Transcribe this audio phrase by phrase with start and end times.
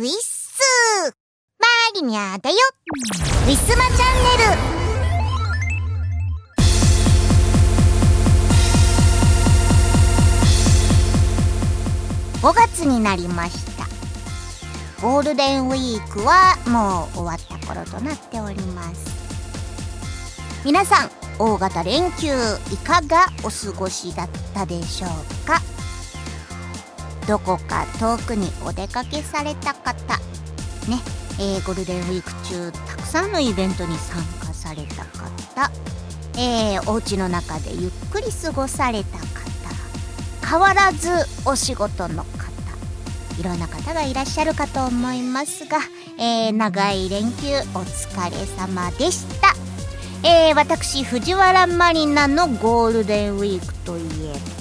[0.00, 1.14] ウィッス
[1.58, 2.56] マリニャだよ。
[3.46, 4.60] ウィスマチャンネル。
[12.40, 13.84] 5月になりました。
[15.06, 19.04] ゴールデンウィークはもう終わった頃となっております。
[20.64, 22.28] 皆さん大型連休
[22.72, 25.10] いかがお過ごしだったでしょう
[25.46, 25.59] か？
[27.30, 29.94] どこか遠くにお出かけされた方
[30.88, 30.98] ね、
[31.38, 35.70] えー、ゴールデンウィーク中たくさんのイベントに参加された方、
[36.36, 39.24] えー、お家の中でゆっくり過ごされた方
[40.44, 41.08] 変わらず
[41.48, 42.50] お仕事の方
[43.38, 45.78] いろんな方がいらっしゃるかと思いますが、
[46.18, 49.54] えー、長い連休お疲れ様でした、
[50.28, 54.59] えー、私藤原マリナのゴールデンウィークといえば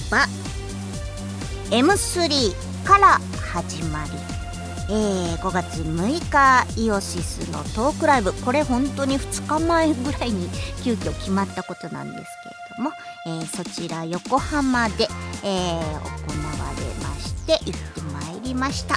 [1.72, 3.20] M3 から
[3.54, 4.12] 始まり、
[4.90, 8.34] えー、5月6日イオシスのトークライブ。
[8.34, 10.50] これ本当に2日前ぐらいに
[10.84, 12.92] 急遽決まったことなんですけれども、
[13.28, 15.08] えー、そちら横浜で、
[15.44, 16.00] えー、行わ
[16.76, 18.96] れまして行ってまいりました。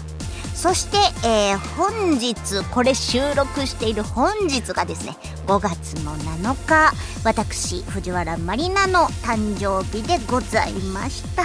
[0.54, 5.16] そして、えー、本日これ収録している本日がですね
[5.46, 6.92] 5月の7日
[7.24, 11.44] 私藤原まりなの誕生日でございました。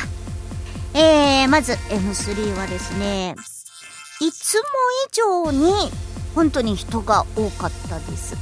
[0.94, 3.36] えー、まず M3 はですね
[4.20, 4.64] いつも
[5.10, 5.92] 以上に
[6.34, 8.36] 本当に人が多かったです。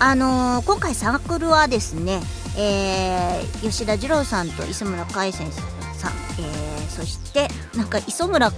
[0.00, 2.20] あのー、今回サークルはですね、
[2.56, 5.60] えー、吉田二郎さんと磯村海先生
[5.98, 8.52] さん、えー、そしてなんか磯村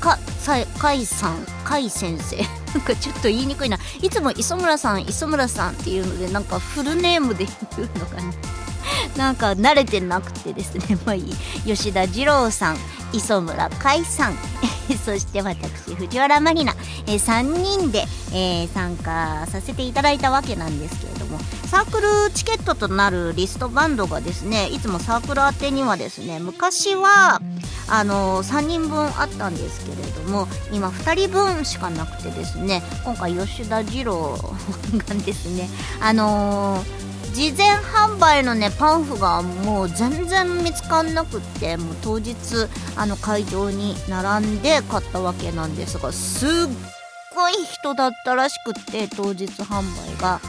[0.00, 2.36] かさ海さん海先生。
[2.74, 3.78] なんかちょっと言いにくいな。
[4.02, 8.34] いつも磯村さん磯村さんっていうのでなんかフルネームで言うのかね
[9.16, 11.34] なんか慣れてなくてですね まあいい。
[11.66, 12.78] 吉田二郎さん
[13.12, 14.36] 磯村海さん
[15.04, 16.74] そして私藤原まりな、
[17.06, 21.38] えー、3人で、えー、参加させていただいたわけなんですけれども
[21.70, 27.40] サークルチケットとなるリストバンドがですねいつもサークル宛てにはですね昔は
[27.86, 34.36] あのー、3人分あったんですけれども今2人分しかなくてですね今回吉田二郎
[35.06, 35.68] がですね
[36.00, 37.03] あのー
[37.34, 42.34] 事前販売のねパンフがもう全然見つかんなくってもう当日
[42.96, 46.50] あの会場に並んで買ったわけなんですがすっ
[47.34, 49.82] ごい人だったらしくって当日販
[50.16, 50.40] 売が。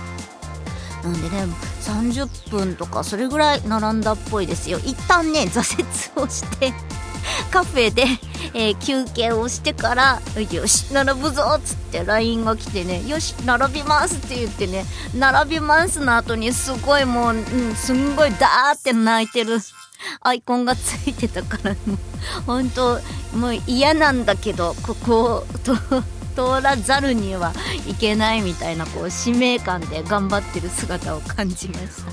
[1.04, 1.44] なんでね
[1.82, 6.74] 30分とかそれぐらい並んだっぽいですよ一旦ね挫折をして
[7.52, 8.04] カフェで、
[8.54, 10.22] えー、休憩をしてから
[10.52, 19.60] よし並ぶぞっつって LINE が来てねよし並びますって言ってね並びますの後にすごいもう、うん、すんごいダーって泣いてる。
[20.22, 21.98] アイコンがついてたからもう
[22.46, 23.00] 本当
[23.36, 27.54] もう嫌なんだけどここを通らざるには
[27.88, 32.04] いけないみたいなこう使命感で頑張ってる姿を感じまし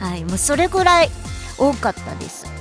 [0.00, 0.04] た。
[0.04, 1.10] はいもうそれぐらい
[1.56, 2.55] 多かったです。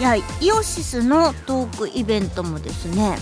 [0.00, 3.18] いやイオシスのトークイベントもですね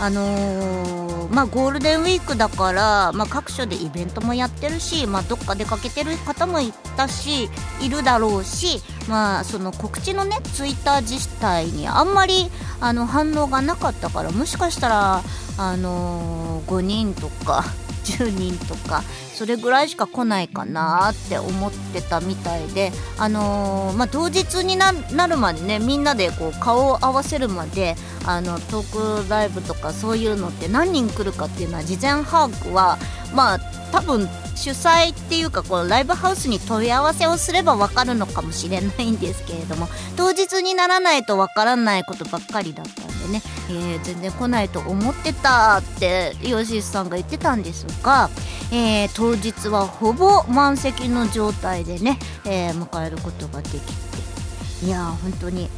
[0.00, 7.50] あのー、まあゴールデンウィークだから、まあ、各所でイベントもやってるし、まあ、どっか出かけてる方もいたし
[7.82, 15.22] いるだろうし、まあ、その告知のねツイッター自体にあんまりあの反応がなかったからもしかしたら、
[15.58, 17.64] あのー、5人とか
[18.04, 19.02] 10人とか
[19.34, 24.92] それぐらいしか来ないかなって思ってたみたいで、あのー、まあ、当日にな
[25.26, 32.98] るまでねみんなでこう顔を合わせるまであのトークライブとかそういうのって何人来るかっていうのは事前把握は
[33.34, 33.58] まあ
[33.92, 48.30] 多分主催っていうかこうライブハウスに問い合わせをすれば分かるのかもしれないんですけれども当日にならないと分からないことばっかりだったんでね、えー、全然来ないと思ってたってヨシスさんが言ってたんですが、
[48.72, 55.70] えー、当当日はほぼ満席の状態でね、えー、迎えることができていやー本当に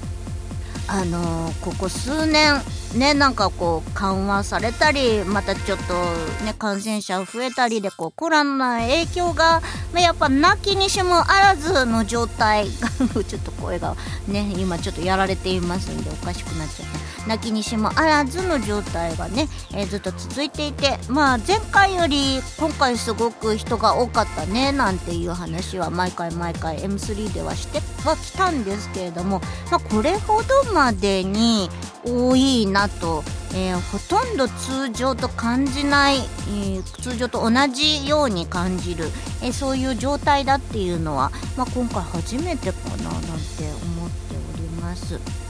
[0.88, 2.54] あのー、ここ数年
[2.94, 5.94] ねなんかこう緩和されたりまたちょっと
[6.44, 9.60] ね感染者増えたりでこうコロナの影響が、
[9.92, 12.68] まあ、やっぱなきにしもあらずの状態
[13.26, 13.96] ちょっと声が
[14.28, 17.06] ね今ちょっとやられていますんでおかしくなっちゃった。
[17.26, 29.40] なきにしもあらずの状態がね、えー、ずっと続いていてまあ前回より今回すごく人が多かったねなんていう話は毎回毎回 M3 ではしてはきたんですけれども、
[29.70, 31.68] まあ、これほどまでに
[32.04, 33.24] 多いなと、
[33.54, 39.06] えー、ほとんど通常と感じない、えー、通常と同じように感じる、
[39.42, 45.45] えー、そういう状態だっていうのは、まあ、今回初めてかななんて思っております。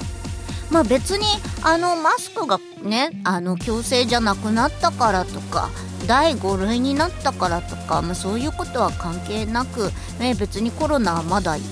[0.70, 1.24] まあ別に
[1.62, 5.70] あのマスクがねあの強制じゃなくなったからとか
[6.06, 9.90] 第5類になったからとか、まあ、そういうことは関係なく、
[10.20, 11.62] ね、別にコロナはまだ、ね、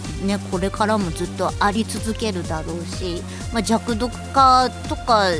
[0.50, 5.30] これからもずっとあり続けるだろうし、まあ、弱毒化とか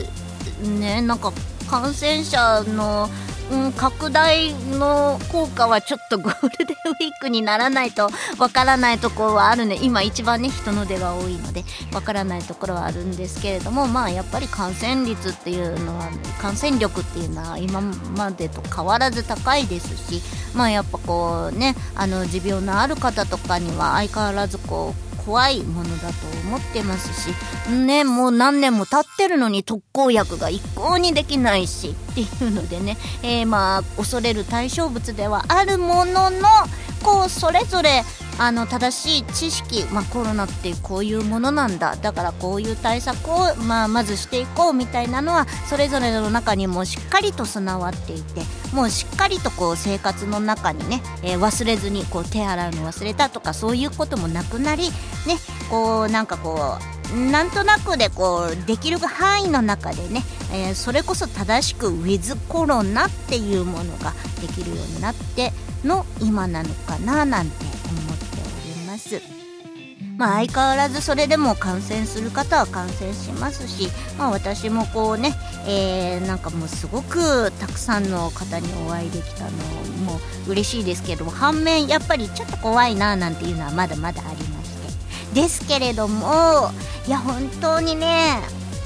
[0.79, 1.33] ねなんか
[1.69, 3.09] 感染者の
[3.51, 8.09] うん、拡大の効果はちょっとゴールデンウィークにならないと
[8.39, 9.79] わからないところはあるね。
[9.83, 16.11] 今一番ね人の出が多いのでわからないところはあるんですけれどもまあやっぱり感染率っていうのは
[16.41, 20.23] 感染力っていうのは今までと変わらず高いですし
[20.55, 27.35] まあやっぱこうねあの持病のある方とかには相変わらずこう怖いものだと思ってますし
[27.71, 36.49] ねもう何年も経ってるのに特効薬が一向にできないしっていうのでね、えー、まあ恐れる対象物ではあるものの
[37.03, 38.03] こうそれぞれ
[38.39, 41.97] あの正しい知識、まあ、コロナってこういうものなんだ。
[41.97, 48.43] だからこういう対策を、まあ、まずしていこうみたいなのはそれぞれの中にもしっかりと備わっていて
[48.73, 54.91] もうしっかりとこう生活の中にね、えー、忘れずにこう手洗うの忘れたとかそういうこともなくなり
[55.27, 55.37] ね
[55.71, 56.95] こうなんかこう
[57.31, 60.23] なんとなくでこうできる範囲の中でね、
[60.53, 65.53] えー、それこそ正しくウィズコロナっていうものができるようになって
[65.85, 68.24] の今なのかななんて思って
[68.95, 69.21] ます。
[70.17, 75.35] まあ、相変わらずそれでも感染する方は感染しますし、まあ、私もこうね、
[75.67, 79.51] えー、なんかもうすごくたくさんの方にお会いできたの
[80.05, 86.71] も嬉しいですけども反面やっぱりちょっと怖いななんていうのはまだまだありましてですけれども
[87.09, 88.39] いや本当にね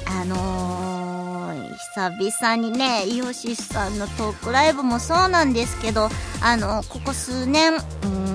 [0.07, 6.09] あのー、久々にねイオシスさんのトークライブもそうなんですけど
[6.41, 7.75] あのここ数年
[8.05, 8.28] うん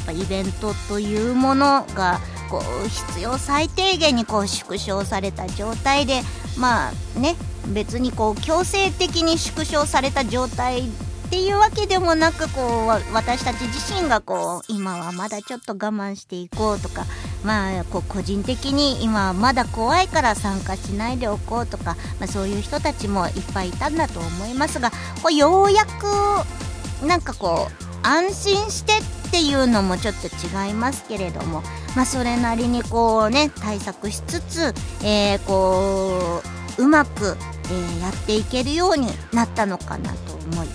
[0.00, 6.22] やっぱイベントというものがこう必要最低限にこう縮小された状態で
[6.58, 7.36] まあね
[7.68, 10.82] 別にこう強制的に縮小された状態っ
[11.30, 17.04] ていうわけでもなくこう私たち自身がこう今はまだちょっと我慢していこうとか
[17.44, 24.90] まあこう個人的に今はまだ怖いから参加しないでおこうとか、まあ、そういう人たちもいっぱいいたんだと思いますが
[25.22, 31.62] こうようやくなんかこう安心してってていうのもちょっと違いますけれども、
[31.96, 34.74] まあ、それなりにこうね対策しつつ、
[35.04, 36.42] えー、こ
[36.78, 37.36] ううまく、
[37.70, 40.68] え、やっていけるようになったのかなと思い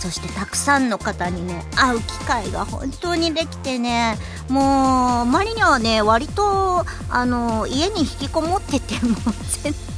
[0.00, 4.16] そしてたくさんの方にね会う機会が本当にできてね
[4.48, 9.14] もうマリニャはね割とあの家に引きこもってても
[9.62, 9.91] 全然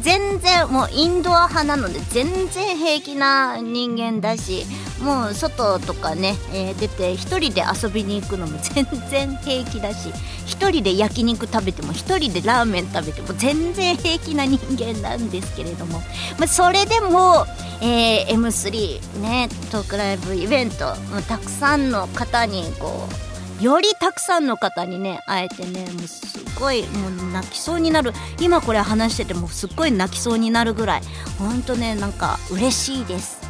[0.00, 4.64] 全然もうインドア派なので全然平気な人間だし
[5.02, 10.08] もう外とかね、えー、出て1人で遊びに行くのも 全然平気だし
[10.46, 15.98] 1人で焼肉食べても1人でラーメン食べても全然平気な人間なんですけれども、
[16.38, 17.46] まあ、それでも、
[17.80, 20.94] えー、M3 ねトークライブイベント
[21.28, 23.33] たくさんの方にこう
[23.64, 28.12] よりたくさんの方にね会えてねもうすごいもう泣きそうになる。
[28.38, 31.02] 今これ話しててもすっごい泣きそうになるぐらい。
[31.38, 33.40] ほんとねなんか嬉しいです。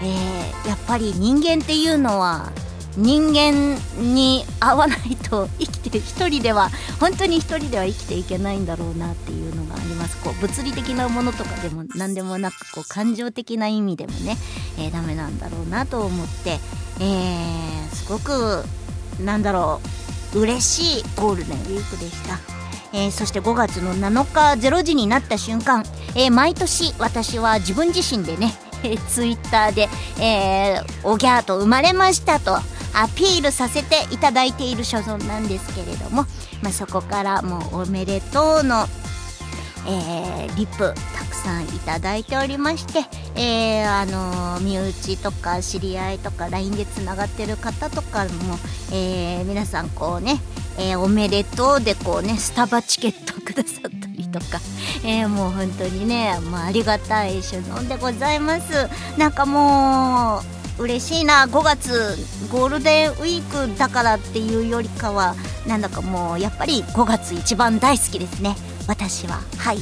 [0.00, 2.52] えー、やっぱり人間っていうのは
[2.96, 6.70] 人間に会わないと生きて一人では
[7.00, 10.22] 本当に一人では生きていけないんだろうなっていうのがあります。
[10.22, 14.36] こう物理的なものとかでも何でもなくこう感情的な意味でもね、
[14.78, 16.60] えー、ダメなんだろうなと思って、
[17.00, 18.62] えー、すごく
[19.20, 19.80] なんだろ
[20.34, 22.38] う嬉しいゴールデンウィークでした。
[22.92, 29.88] えー、そして5月の7日0時になった瞬間、えー、毎年私は自分自身でねえツイッターで、
[30.20, 32.56] えー、おぎゃーと生まれましたと
[32.94, 36.24] アピールさせていただいている所存なんですけれども、
[36.62, 38.86] まあ、そこからもうおめでとうの、
[39.88, 43.00] えー、リップたくさんいただいておりまして、
[43.40, 48.58] えー、あの身内とか知り合いとか LINE でつながってる方とかも、
[48.92, 50.40] え、皆さんこうね、
[50.78, 54.60] え、おめでとうでこうねスタバチケットくださったりとか、
[55.04, 58.88] え、もう本当にね、まあ、ありがたい所存でございます。
[59.16, 60.42] なんかも
[60.78, 62.16] う嬉しいな5月
[62.50, 65.34] ゴールデンウィークだからっていうよりかは
[65.66, 68.56] なんだかもうやっぱり5月一番大好きですね。
[68.86, 69.40] 私は。
[69.58, 69.78] はい。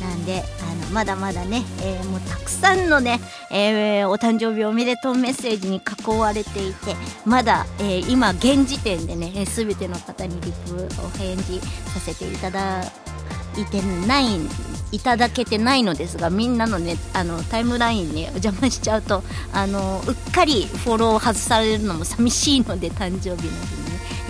[0.00, 12.84] なんであのまだまだね、えー、もうたくさんのね、えー、お誕生日おめでとうメッセージに囲われていてまだ、えー、今現時点でねすべての方にリプお返事させていただ
[13.56, 14.26] いてない
[14.92, 23.87] いただけてないのですがみんなのねあのタイムラインにお邪魔しちゃうとあのうっかりフォロー外されるのも寂しいので誕生日の日に。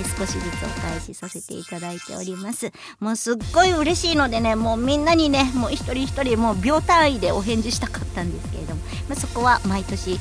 [0.09, 2.73] 少しずつお返しさせていただいております。
[3.01, 10.19] もうすっごい嬉しいのでねもうみんなにねもう一人一人もう秒単位でお返事したかったんですけれども、まあ、そこは毎年控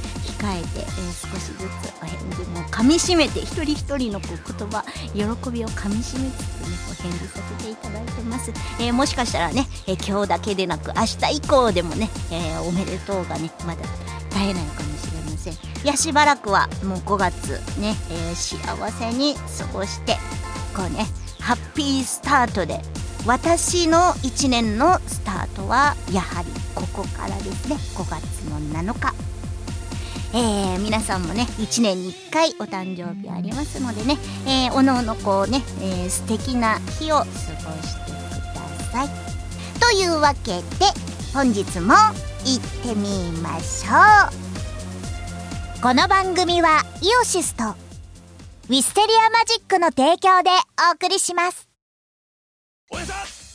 [0.59, 13.81] えて、えー、少しずつお返事も噛みしめて一人一人のこう言葉喜びを噛みしめつつねお返事させていただいてます、えー、もしかしたらね、えー、今日だけでなく明日以降でもね、えおめでとうがねまだ
[14.29, 15.53] 絶えないかもしれませい
[15.83, 18.57] やしばらくはもう5月ね、え幸
[18.91, 20.17] せに過ごして
[20.75, 21.05] こうね
[21.39, 22.81] ハッピースタートで
[23.25, 27.75] 私の1年のスタートはやはりここからですね。
[27.95, 29.13] 5月の7日。
[30.33, 38.13] えー、皆さんもね1年に1回お誕生日ありますのでね、えー、おのおのこうね、えー、素敵な日を過ごしてく
[38.55, 39.09] ださい。
[39.79, 40.63] というわけで
[41.33, 41.93] 本日も
[42.45, 44.46] 行ってみましょう。
[45.79, 50.49] この番組はイオシスとウィステリアマジックの提供で
[50.89, 51.69] お送りします。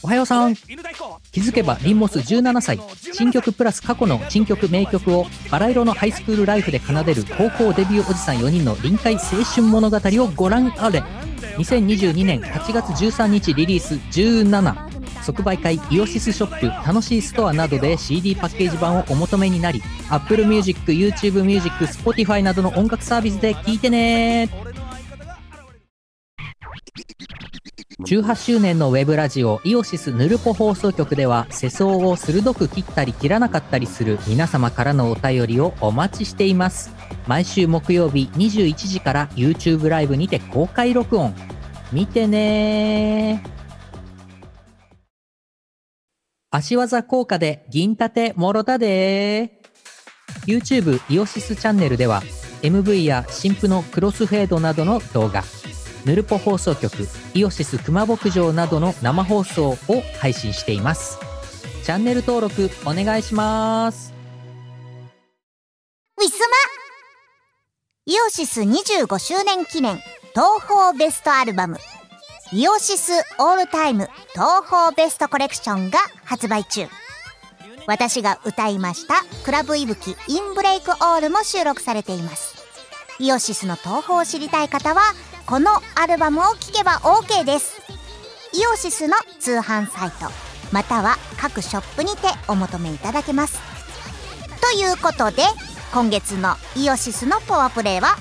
[0.05, 0.57] おはようさん。
[0.57, 2.81] 気づけばリンモス17歳。
[3.13, 11.03] 新曲プラス過去の新曲名曲をバラ色のハイスクールライフで奏でる高校デビューおじさん4人の臨海青春物語をご覧あれ。
[11.57, 14.93] 2022年8月13日リリース17。
[15.23, 19.81] 即売会イオシスショップ楽しいストアなどで CD パッケージ版をお求めになり
[20.11, 24.49] Apple Music、YouTube Music、Spotify などの音楽サービスで聴いてね
[28.01, 36.91] 18周年のウェブラジオイオシスヌルポ放送局では世相を鋭く切ったり切らなかったりする皆様からのお便りをお待ちしています。
[37.27, 41.35] 毎週木曜日21時から YouTube ライブにて公開録音。
[41.93, 43.45] 見てね
[46.51, 49.61] 足技効果で銀盾もろたで
[50.47, 52.23] YouTube イオシスチャンネルでは
[52.63, 55.43] MV や新婦のクロスフェードなどの動画。
[56.05, 56.93] ヌルポ放送局
[57.35, 59.77] イオシス熊牧場などの生放送を
[60.21, 61.19] 配信しています。
[61.85, 64.13] チャンネル登録お願いします。
[66.21, 66.57] ウィスマ。
[68.07, 69.97] イオシス25周年記念
[70.35, 71.79] 東宝ベストアルバム。
[72.53, 76.87] イオシスオールタイム東宝ベストコレクションが発売中。
[77.87, 82.57] 私が歌いましたクラブいぶきインブレイクオールも収録されています。
[83.19, 85.01] イオシスの東宝を知りたい方は
[85.53, 87.83] このアルバムを聴けば OK です。
[88.55, 90.31] イオシスの通販サイト
[90.73, 93.61] または各ショップにてお求めいただけます。
[94.63, 95.43] ということで
[95.93, 98.17] 今月のイオシスのパワープレイは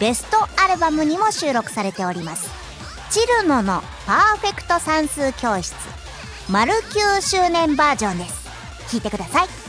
[0.00, 2.48] ベストアルバムにも収録されております。
[3.10, 5.74] チルノのパーフェクト算数教室
[6.48, 8.48] 丸9周年バージョンです。
[8.88, 9.61] 聞いてください。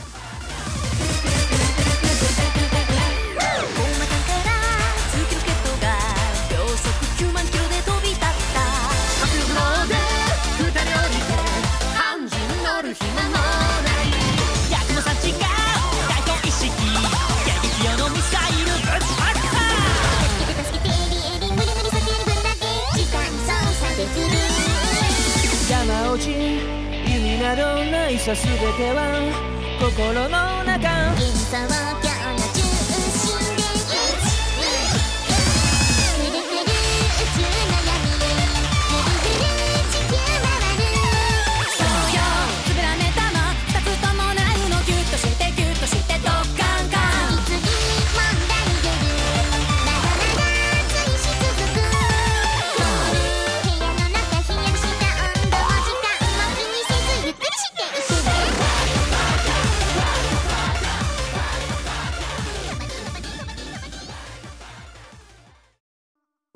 [28.14, 29.10] どないさ全ては
[29.80, 32.13] 心の中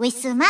[0.08, 0.46] ウィスマ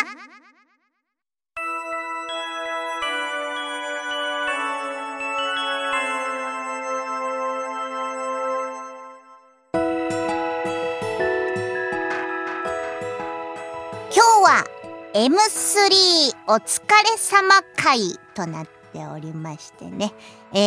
[14.14, 14.64] 今日は
[15.12, 20.12] M3 お疲れ様会となってておりましてね、
[20.52, 20.59] え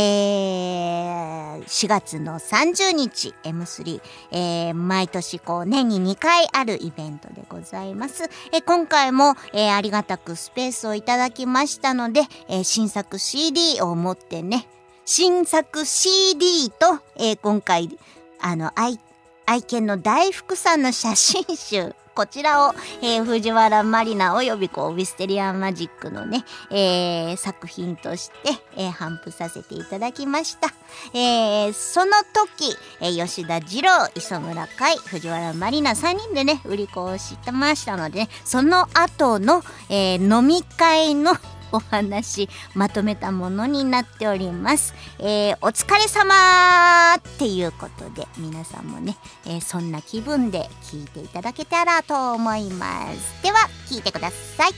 [1.59, 4.01] ー、4月の30日 M3、
[4.31, 8.23] えー、毎年こう年に2回あるイベントでございます。
[8.51, 14.67] えー、今回も、えー、ありがたくスペースをいただきましたので、えー、新作 CD を持ってね、
[15.05, 17.97] 新作 CD と、えー、今回、
[18.39, 18.99] あの、愛、
[19.45, 30.67] 愛犬の大福さんの写真集こちらを、えー、藤原マリナおよびこうウィステリアンマジックのね、えー、作品として、えー、頒布させていただきました。
[31.13, 41.33] えー、その時、えー、吉田二郎、磯村海、藤原マリナ3人でね、売り子を知ってましたので、ね、その後の、えー、飲み会の
[41.71, 44.93] お話まとめたものになっております。
[45.19, 53.43] えー、お疲れ様っていうことで皆さんもね、えー、そんな気分で聞いていただけたらと思います。
[53.43, 54.71] では聞いてください。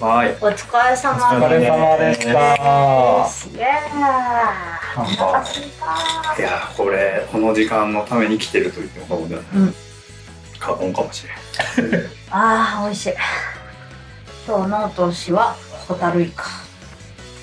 [0.00, 0.32] はい。
[0.32, 2.56] お疲れ様お疲れ様でした。
[6.38, 9.50] いやこれ、この時間のために来てると言っても過言ではない。
[9.54, 9.74] うん。
[10.58, 11.36] 過言かもしれん。
[12.30, 13.14] ああ、美味しい。
[14.46, 15.54] 今日のお通しは
[15.88, 16.44] ホタルイカ。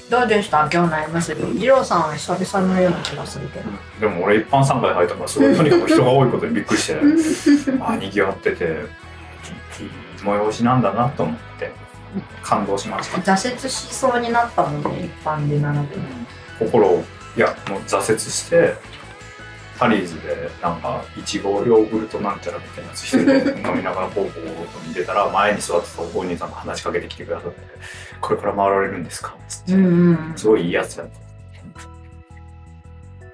[0.09, 0.69] どうでした？
[0.71, 3.69] 今日の M3 二郎さんは久々のような気がするけど。
[3.99, 6.99] でも俺一般参加で入ったからすごいとにかく人が多いことにびっくりして
[7.81, 8.85] あにぎわってて
[10.19, 11.71] 催しなんだなと思って
[12.43, 13.33] 感動しました。
[13.33, 15.95] 挫折しそうになったもんね一般で並ぶ
[16.59, 17.03] 心
[17.35, 18.75] いやもう挫折して
[19.79, 23.17] タリーズでなんかいちごヨーグルトなんちゃらみたいなやつして
[23.67, 27.57] 飲みながらポーポーと見てたら前に座ってたお兄さんが話しかけてきてくださって
[28.21, 29.35] 「これから回られるんですか?」
[29.69, 31.23] うんうん、すごいいいやつだった。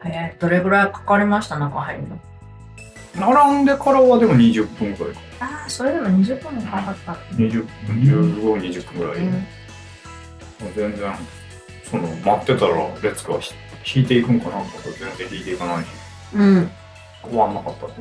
[0.05, 1.59] えどれぐらいかかりました？
[1.59, 2.19] 中入るの。
[3.33, 5.19] 並んでからはでも20分ぐらいか。
[5.41, 7.11] ああそれでも20分もかかった。
[7.35, 9.45] 20分1520分ぐらい、うん、
[10.73, 11.13] 全然
[11.83, 13.35] その待ってたら列が
[13.93, 14.57] 引いていくんかな？
[14.59, 14.69] とか
[15.17, 15.87] 全然引いていかないし
[16.33, 16.71] うん。
[17.23, 17.93] 終わんなかったね。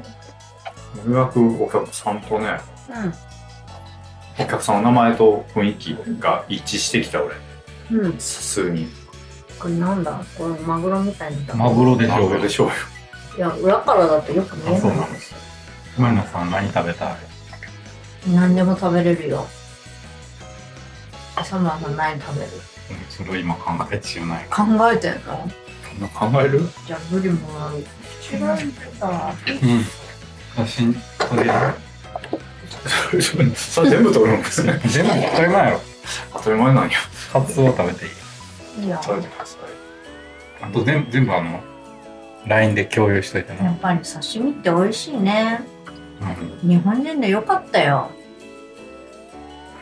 [1.07, 2.59] ようやくお客さんとね、
[2.89, 2.93] う
[4.41, 7.35] ん、お客さんの名前と雰囲気が一致してきた俺。
[7.93, 8.19] うん。
[8.19, 8.89] 数人。
[9.59, 10.21] これなんだ？
[10.37, 11.55] これマグロみたいな。
[11.55, 12.41] マグロでしょうよ。
[12.41, 12.73] でしょうよ。
[13.37, 15.39] いや、裏からだとよく見えないそうなんですよ。
[15.99, 17.11] 前野さん何食べた？
[17.11, 17.17] い
[18.33, 19.47] 何でも食べれるよ。
[21.37, 22.51] 浅村さん何食べる？
[23.11, 24.47] それを今考え中ない。
[24.49, 25.49] 考えてんの？
[26.07, 26.61] 考える？
[26.87, 27.79] じゃあブリもらう。
[27.79, 29.35] 違うさ。
[29.49, 30.67] うん。
[30.67, 31.51] 写真撮れる
[33.55, 34.81] それ全部撮るんですね。
[34.87, 35.81] 全部当たり前やろ。
[36.35, 36.99] 当たり前なんや。
[37.33, 38.09] カツオ食べてい
[38.83, 39.01] いいや。
[39.03, 40.65] 食べてください。
[40.65, 41.61] あと全全部あの、
[42.47, 43.59] LINE で共有しといてね。
[43.63, 45.61] やっぱり刺身って美味しいね。
[46.63, 48.11] うん、日本人でよかったよ。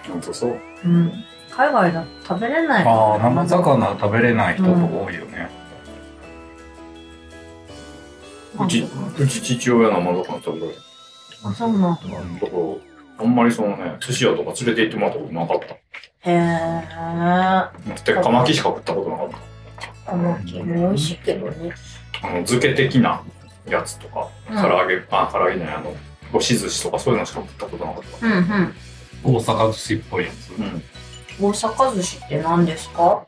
[0.08, 0.58] 本当そう。
[0.84, 1.12] うん。
[1.50, 2.84] 海外だ食べれない。
[2.84, 5.50] ああ、生魚食べれない人とか多いよね。
[8.64, 8.88] うち、
[9.18, 10.74] うち父親生魚食べる。
[11.44, 11.90] あ、そうなんだ。
[11.90, 12.62] だから、
[13.18, 15.74] あんまりそのね、寿司屋とか連れて行ってもらったことなかった。
[15.74, 15.78] へ
[16.26, 16.82] え。
[18.04, 19.38] 鉄火巻きしか食ったことなかった。
[19.78, 21.72] 鉄火巻きも美味しいけどね。
[22.22, 23.22] あの、漬け的な
[23.68, 25.94] やつとか、唐揚げ、あ、唐揚げじゃない、あの、
[26.32, 28.26] 干し寿司とかそういうのしか食ったことなかった。
[28.26, 28.74] うんうん。
[29.22, 30.50] 大阪寿司っぽいやつ。
[30.58, 30.82] うん。
[31.38, 33.26] 大阪寿司って何ですか？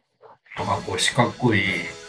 [0.56, 1.62] なんかこう四角い、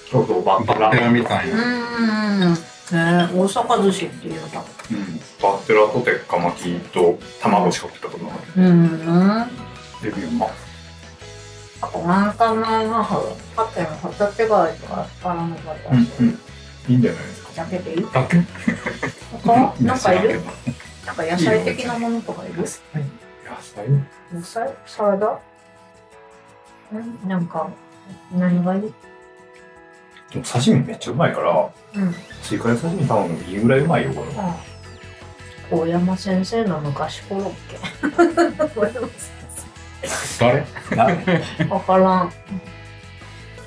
[0.10, 1.56] ちょっとバッテラみたいな。
[1.56, 2.58] うん。
[2.92, 5.20] ね大阪寿司っていうだうん。
[5.42, 8.70] バッテラと鉄火巻きと卵しか食ったことない。
[8.70, 8.90] うん。
[10.02, 10.48] デビューま。
[11.82, 13.06] あと、なんかなが、
[13.56, 15.94] パテのホタテ貝とか、パラのバター。
[16.20, 16.40] うん、うん。
[16.90, 17.50] いいんじゃないですか。
[17.56, 18.08] だけでいい？
[18.12, 18.38] だけ
[19.46, 19.74] 他？
[19.82, 20.42] なんかいる？
[21.06, 22.60] なんか野菜的なものとかいる？
[22.62, 22.84] 野菜？
[24.34, 24.74] 野菜？
[24.86, 25.40] サラダ？
[27.28, 27.70] なんか、
[28.32, 28.94] 何がいる
[30.32, 34.28] でも刺身めっちゃうまいから、うん、追加で刺身頼むのいいぐらいうまいよこれ
[35.72, 37.78] 大山先生の昔コロッケ。
[40.40, 40.66] 誰？
[41.66, 42.34] 分からん。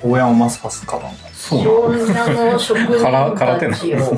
[0.01, 1.63] 大山正スかなそう
[1.95, 2.59] の？
[2.59, 4.17] 職人たちを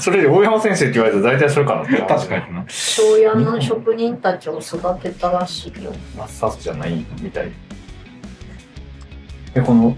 [0.00, 2.06] それで大山先生って言われたら大体それかな。
[2.06, 2.64] 確かにな。
[2.68, 5.92] 庄屋の職人たちを育てたらしいよ。
[6.16, 7.50] マスじゃないみたい。
[9.54, 9.96] でこの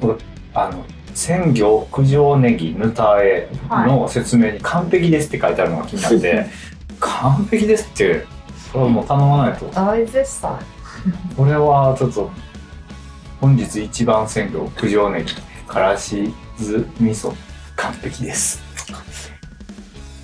[0.55, 0.83] あの
[1.23, 6.47] 鮮魚九条ネギぬたえの説明に「完璧です」って書いてあるのが気になって
[6.99, 8.25] 「完璧です」って
[8.73, 9.67] それはもう頼まないと。
[9.67, 10.59] 大絶賛
[11.37, 12.29] これはちょっと
[13.41, 15.33] 本日一番鮮魚九条ネギ
[15.69, 17.33] からし酢味噌。
[17.77, 18.61] 完璧です。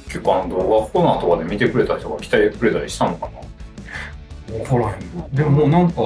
[0.09, 3.29] 結構あの動画コーナーとかで見てくれた人が来てくれたりしたのか
[4.51, 4.65] な？
[4.65, 6.01] 分からへんでももうなんか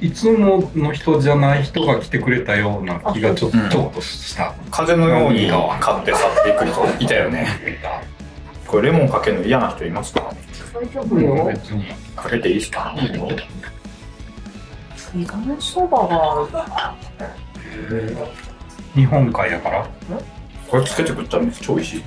[0.00, 4.54] いつもの人じゃない人が来てくれたような気がちょ,、っとちょっとした。
[4.70, 5.48] 風のように
[5.80, 7.46] 買って去っていく人いたよね。
[8.66, 10.32] これレモンかけるの嫌な人いますか？
[10.72, 11.44] 大丈夫よ。
[11.46, 11.84] 別に。
[12.16, 12.94] かけていいですか？
[15.14, 15.26] い
[15.60, 16.48] そばが。
[18.94, 19.86] 日本海やから？
[20.68, 22.04] これつけてくったらめっちゃ美味しい。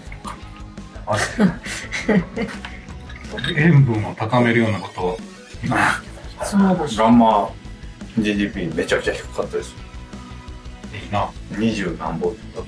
[3.57, 5.17] 塩分を高めるようなことを
[6.43, 7.49] スノーボガンマ
[8.19, 9.75] GDP めちゃくちゃ低かったです。
[10.93, 11.29] いいな。
[11.51, 12.35] 20何本。
[12.55, 12.65] だっ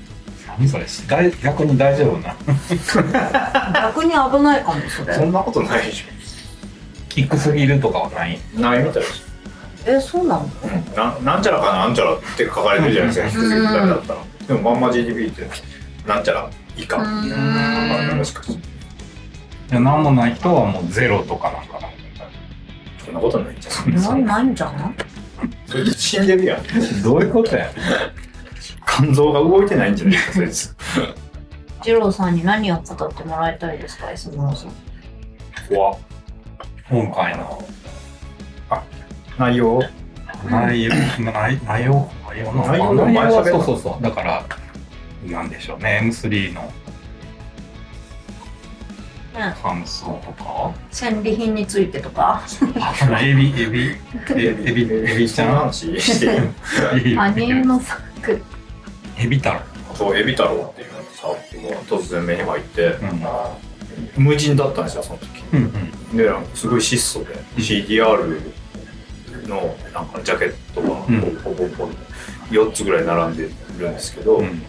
[0.58, 0.86] 何それ？
[1.08, 2.34] 大逆に大丈夫な？
[3.74, 5.06] 逆に危ないかもそれ。
[5.06, 6.04] たそんなことないでし
[7.10, 8.38] 低すぎるとかはない？
[8.56, 9.26] ょないみたいです。
[9.86, 10.46] えそうなの？
[10.96, 11.88] ななんちゃらかな？
[11.88, 13.40] んちゃらって書かれてるじゃないですか。
[13.40, 14.24] 低すぎるだけだったら。
[14.48, 15.48] でもガンマ GDP って
[16.06, 16.98] なんちゃら以下。
[16.98, 17.36] みた
[18.04, 21.80] いなもしかしていや何もない人はもうゼロとかなんか。
[21.80, 21.88] な
[23.04, 23.72] そんなことないんじゃ。
[24.16, 24.94] ないんじゃない？
[25.66, 26.58] そいつ死んでるや。
[26.58, 27.70] んどういうことや？
[28.98, 30.76] 肝臓が動いてないんじゃないですか そいつ。
[31.84, 34.70] 二郎さんに何を語ってもらいたいですか安村さん。
[35.68, 35.98] 怖っ
[36.88, 37.64] 今回の
[39.38, 39.82] 内容？
[40.48, 40.94] 内容？
[41.20, 42.08] 内内容？
[42.28, 44.02] 内容の内容のそうそうそう。
[44.02, 44.44] だから
[45.26, 46.62] なんでしょうね M3 の。
[46.62, 46.85] うん
[49.62, 50.72] 感想とか？
[50.90, 52.42] 戦利品についてとか。
[53.20, 53.90] エビエビ？
[54.34, 55.56] エビ エビエビちゃん？
[55.56, 56.48] 話してる。
[57.16, 58.40] 羽生の作
[59.18, 59.60] エビ太郎。
[59.94, 62.86] そうエビ太郎っていうサークルが突然目に入って
[64.16, 64.24] うん。
[64.24, 65.28] 無人だったんですよその時。
[65.52, 65.72] うん
[66.12, 66.16] うん。
[66.16, 67.34] でなんかすごい質素で。
[67.58, 68.40] CDR
[69.48, 71.20] のなんかジャケットがうん。
[71.42, 71.90] ポポポポ
[72.50, 73.42] 4つぐらい並んで
[73.78, 74.62] るんですけど、うん。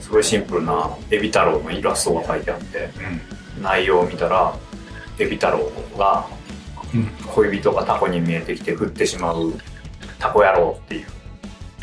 [0.00, 2.90] すごいシンプルなエビ太郎のイラストが描いてあって。
[2.98, 3.20] うん
[3.60, 4.54] 内容を見たら
[5.18, 6.26] エビ太郎が
[6.94, 7.06] うん。
[7.26, 9.52] 恋人がタコに見えてきて振ってしまう
[10.20, 11.06] 「タコ野郎」っていう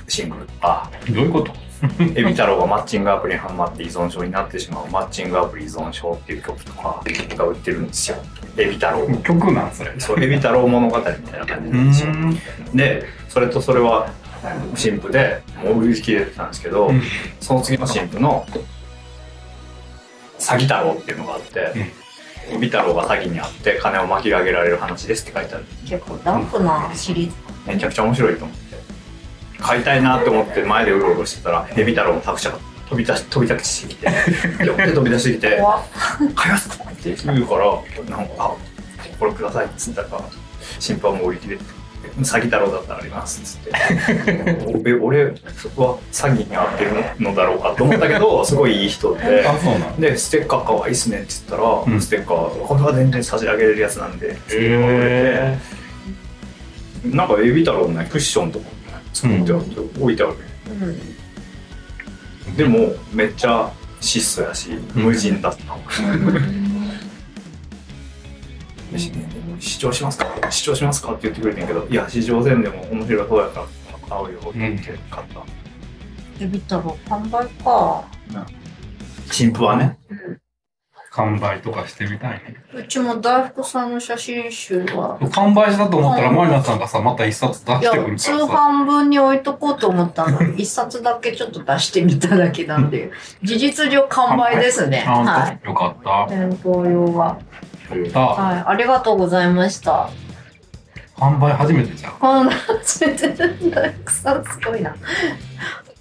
[0.08, 0.46] シングル。
[0.46, 1.52] とかどういうこと？
[2.16, 7.04] エビ太郎がマッチングアプリにハマって依存症になってしまう「マッチングアプリ依存症」っていう曲とか
[7.36, 8.18] が売ってるんですよ。
[8.56, 9.08] エビ太郎。
[9.24, 9.92] 曲なんそれ。
[9.98, 12.10] そうエビ太郎物語みたいな感じうなんですよ。
[12.14, 12.38] ん。
[12.76, 14.10] でそれとそれは
[14.76, 17.02] 新婦でもう売り切れてたんですけど、うん。
[17.40, 18.46] その次の新婦の
[20.42, 21.72] 詐欺太郎っていうのがあって、
[22.50, 25.66] エビ太郎が詐欺にあって金を巻き上げられる話ですって書いてある。
[25.88, 27.36] 結構ダンプなシリーズ。
[27.68, 28.62] めちゃくちゃ面白いと思って。
[29.60, 32.58] 買いたいなって思って前でうろうろしてたらエビ太郎の作者が
[32.90, 34.06] 飛び出し飛び出してきて
[34.66, 35.84] よって飛び出してきて怖っ
[36.36, 38.56] 「買います!」って言うからなんかあ
[39.20, 40.08] 「これください」っつったら
[40.80, 41.64] 新婦はもう売り切れて
[42.20, 43.42] 詐欺太郎だったらあります。
[43.42, 43.72] っつって。
[44.76, 45.32] 俺俺は
[46.12, 49.46] 詐欺に遭ってるのだろうかと思ったけど すごいいい人で。
[49.48, 52.02] あそうなんでステッカー可愛いっすねって言ったら、うん。
[52.02, 55.58] ステッカーこれは全然差し上げれるやつなんでへ
[57.06, 58.72] なんかエビ太郎のねクッションとかね
[59.14, 59.62] 作ってある、
[60.00, 60.34] 置いてある。
[62.48, 62.56] うん。
[62.58, 65.78] でもめっちゃ質素やし無人だった、
[68.92, 69.00] で。
[69.00, 69.12] し
[69.62, 70.52] 視聴しますか？
[70.52, 71.14] 視聴しますか？
[71.14, 73.68] って言ってくれてんけどいや視聴せんでも面白そうやから
[74.10, 78.04] 買うよって言って買った、エビ太郎販売か。
[79.32, 79.98] 新婦はね。
[81.14, 82.56] 完売とかしてみたいね。
[82.74, 85.20] うちも大福さんの写真集は。
[85.34, 90.42] 完売したと思ったらマリナさんがさまた一冊出いやしてくるから通さ販分に置いとこうと思ったの。
[90.42, 93.12] に一冊だけちょっと出してみただけなんで
[93.44, 97.40] 事実上完売ですねあはいよかった店頭用は
[98.12, 100.10] たはいありがとうございました。
[101.16, 102.14] 販売初めてじゃん。
[102.14, 104.96] こんな初めて大福さんすごいな。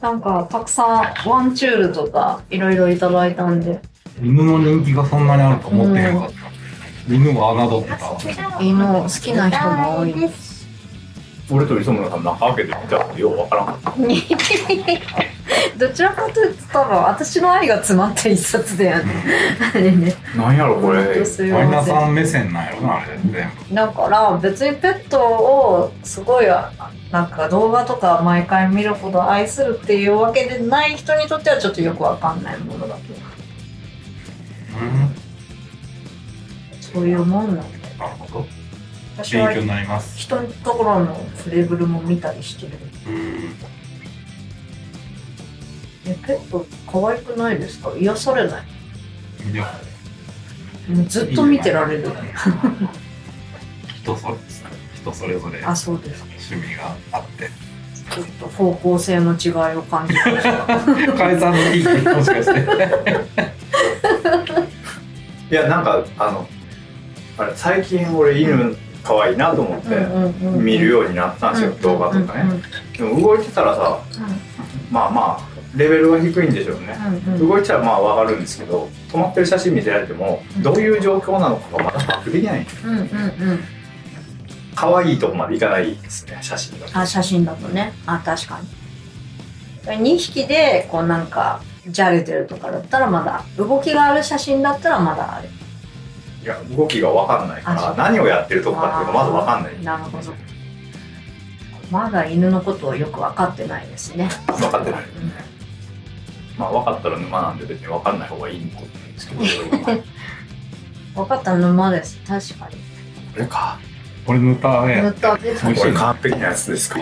[0.00, 3.80] なんかたくさんワンチュールとかいろいろいただいたんで。
[4.22, 6.34] 犬の人気がそんなにあると思ってへんかった。
[7.14, 8.60] 犬は侮ってた。
[8.62, 10.14] 犬好きな人も多い。
[10.14, 10.66] です
[11.50, 13.66] 俺と磯村さん中開けてみたらようわからん。
[13.66, 13.90] かった
[15.76, 19.14] どちらかというと多分私の愛が詰まった一冊だよね。
[19.74, 19.90] あれ。
[19.90, 23.74] ねなんやろこれマリナさん目線なんやろなあれ全部。
[23.74, 26.46] だから別にペットをすごい
[27.10, 33.00] なんか動画とか毎回見るほど愛するっていうわけでない人にとってはちょっとよくわかんないものだと
[34.80, 34.84] う。
[34.84, 35.16] ん。
[36.80, 37.64] そういうもんなんだよ
[37.98, 38.46] なるほど
[39.16, 40.18] 私は勉強になります。
[40.18, 42.72] 人のところのフレーブルも見たりしてる。
[43.06, 43.79] うん
[46.06, 47.92] えペット可愛くないですか？
[47.96, 48.62] 癒されない？
[49.52, 49.64] いや。
[50.88, 52.08] もうずっと見てられる。
[54.02, 54.34] 人それ
[54.94, 56.22] 人それぞれあそうです。
[56.52, 57.48] 趣味があって。
[58.12, 62.66] ちょっと方向性の違いを感じまし た解散のいいもしかして
[65.48, 66.48] いやなんかあの
[67.38, 69.94] あれ最近俺犬可愛いなと思って
[70.58, 72.50] 見るようになったんですよ、動画とかね、
[72.98, 74.00] でも動いてたらさ
[74.90, 75.40] まあまあ
[75.76, 76.96] レベルは低いんでしょうね、
[77.38, 82.66] 動いてたらまあ分かるんですけど止まってる写真見せられてもどういう状況なのかがまだ把握できない。
[82.84, 83.60] うんうんうん。
[84.74, 87.92] 可愛いとこまでいかないですね写真があ写真だとね。
[88.06, 90.14] あ確かに。
[90.14, 95.48] 2匹でこうなんかじゃれてるとかだったらまだ動きがある写真だったらまだある。
[96.42, 99.84] いや動きが分かんないから何をやってるとこかっていうのがまず分かんない。
[99.84, 100.34] なるほど。
[101.90, 104.30] まだ犬のことをよく分かってないですね。
[104.46, 105.04] 分かってない
[106.58, 108.76] まあ分かったら沼なんで別に分かんない方がいいんで
[109.18, 109.42] すけど。
[111.14, 112.18] 分かった沼です。
[112.26, 112.76] 確かに。
[113.32, 113.78] これか。
[114.26, 117.00] これ塗ったね塗ったで美味完璧なやつですか。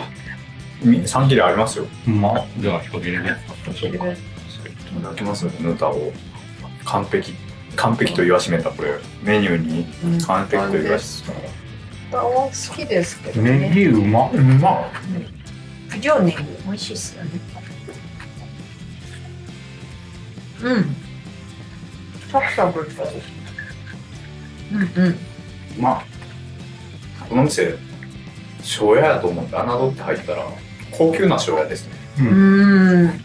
[0.82, 1.86] み3切れありますよ。
[2.06, 3.22] まあじゃあ一切れでい
[5.02, 6.12] ただきますよヌタを。
[6.84, 7.34] 完璧。
[7.76, 8.90] 完璧と言わしめたこれ。
[9.22, 10.22] メニューに。
[10.24, 11.24] 完璧と言わし
[12.10, 14.90] 豚は好きですけどネねギうまうま
[15.92, 17.30] 九条ネギ美味しいっすよね
[20.62, 20.96] うん。
[22.30, 22.86] サクサク
[24.72, 25.12] うんうん。
[25.12, 25.16] う
[25.80, 26.02] ま
[27.28, 27.76] この店
[28.62, 30.44] 庄屋やと思って侮って入ったら
[30.90, 31.92] 高級な庄屋ですね。
[32.18, 33.20] うーん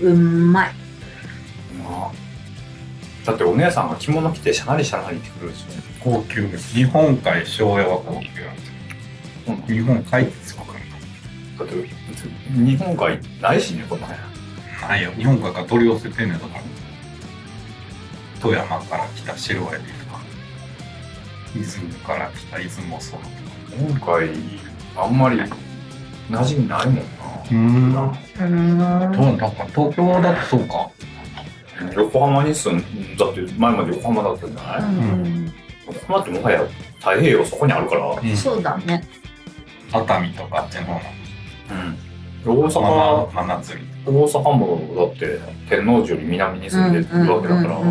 [0.00, 0.72] うまい。
[1.82, 2.12] まあ
[3.24, 5.82] だってお姉さんが着物着てシャナリシャナリってくるんですよね。
[6.00, 6.74] 高級です。
[6.74, 8.72] 日本海醤油は高級なんです
[9.46, 10.74] うんよ日本海ってすごく
[11.58, 11.74] だって
[12.52, 14.33] 日本海ないしねこの辺
[14.88, 15.10] ないよ。
[15.12, 16.62] 日本海から取り寄せてんねんだから。
[18.40, 20.20] 富山から来た白エビとか。
[21.54, 23.34] 出雲から来た出雲そばとか。
[23.70, 24.30] 日本海
[24.96, 27.02] あんまり馴染みないもんな。
[27.50, 27.56] うん。
[27.56, 29.12] うーん。
[29.12, 30.90] どうなんだか東京だとそうか。
[31.96, 35.52] 横浜に住んだって前まで横浜だったんじゃない、うん。
[35.86, 36.64] 横浜ってもはや
[36.98, 38.36] 太平洋そこにあるから、うん。
[38.36, 39.02] そうだね。
[39.92, 41.00] 熱海とかあっちの方の。
[42.46, 47.86] 大阪真真夏日大阪もだって天王寺より南に住んでるわけだから、やっ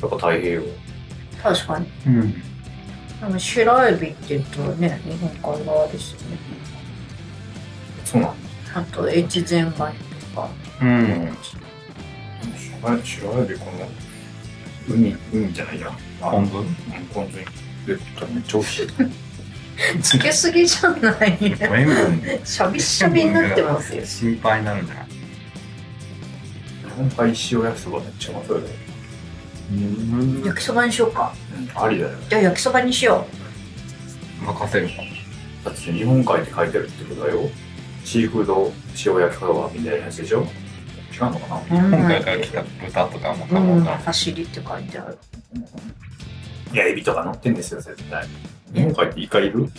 [0.00, 0.62] ぱ太平洋。
[1.42, 1.86] 確かに。
[2.06, 2.32] うん。
[2.32, 2.40] で
[3.30, 6.38] も白エビって言うとね日本海側ですよね。
[8.04, 8.34] そうなん
[8.74, 9.82] あと越前ガニと
[10.34, 10.48] か。
[10.82, 11.36] うん。
[13.02, 13.88] 白エビこの
[14.94, 15.90] 海海じゃないや。
[16.20, 16.54] ポン酢？
[16.56, 16.64] うん
[17.14, 17.46] ポンで
[17.86, 17.98] めっ
[18.42, 18.86] ちゃ美味しい
[20.02, 21.38] つけすぎじゃない？
[21.40, 21.56] 塩
[21.86, 24.04] 分でしゃびしゃびになってますよ。
[24.04, 24.92] 心配になるんじ
[26.96, 28.74] 本海塩焼きそばめっちゃうまそうだよね
[30.44, 31.34] 焼きそばにしようか。
[31.56, 32.10] うんありだよ。
[32.28, 33.26] じゃあ焼きそばにしよ
[34.44, 34.94] 任せるか。
[35.64, 37.48] だって日本海って書いてるってことだよ。
[38.04, 38.70] シーフード
[39.06, 40.46] 塩焼きそばみたいなやつでしょ。
[41.12, 41.80] 違うのかな？
[41.80, 41.94] ううん。
[41.94, 45.18] 今回から来た豚とかもうん卵が走りって書いてある。
[46.72, 48.26] いやエビとか乗ってんですよ絶対。
[48.74, 49.70] 日本海ってイカいる？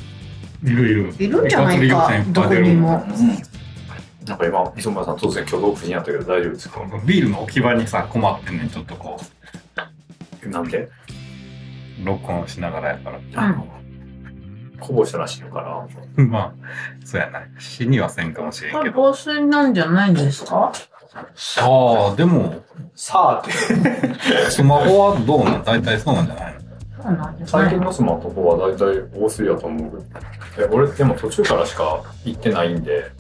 [0.64, 1.14] いるいる。
[1.20, 2.10] いるんじゃないか。
[2.30, 3.06] どこにも
[4.28, 6.80] なんか今磯村さん突然挙動不審やったけど大丈夫ですか？
[7.06, 9.20] ビールの置き場にさ困ってんねんちょっとこ
[10.48, 10.78] なんで？
[10.80, 13.20] う録音しながらやから
[14.80, 16.54] こぼしたらしいのかな まあ
[17.06, 17.42] そうやな。
[17.60, 18.80] 死にはせんかもしれんけど。
[18.80, 20.72] これ防水なんじゃないんですか？
[21.62, 22.56] ああでも
[22.96, 23.52] さあって。
[24.52, 25.64] スマホはどうなん？
[25.64, 26.60] 大体そうなんじゃないの？
[27.04, 30.04] そうなんです最近ねのスマホは大体防水やと思う
[30.58, 33.12] で俺でも途中からしか行ってないんで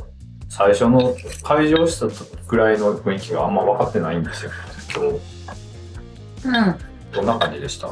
[0.57, 1.13] 最初の
[1.43, 2.07] 会場した
[2.47, 4.51] ぐらいの雰囲気があんま分かってないんですよ。
[4.95, 5.03] 今
[6.43, 6.75] 日うん
[7.11, 7.89] どんな感じでした？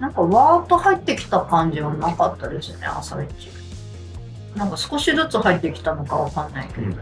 [0.00, 3.30] なんかわーっと入ってきた感じはなかったですね朝一。
[4.56, 6.96] なんか少しずつ入ってきたのかわかんないけど、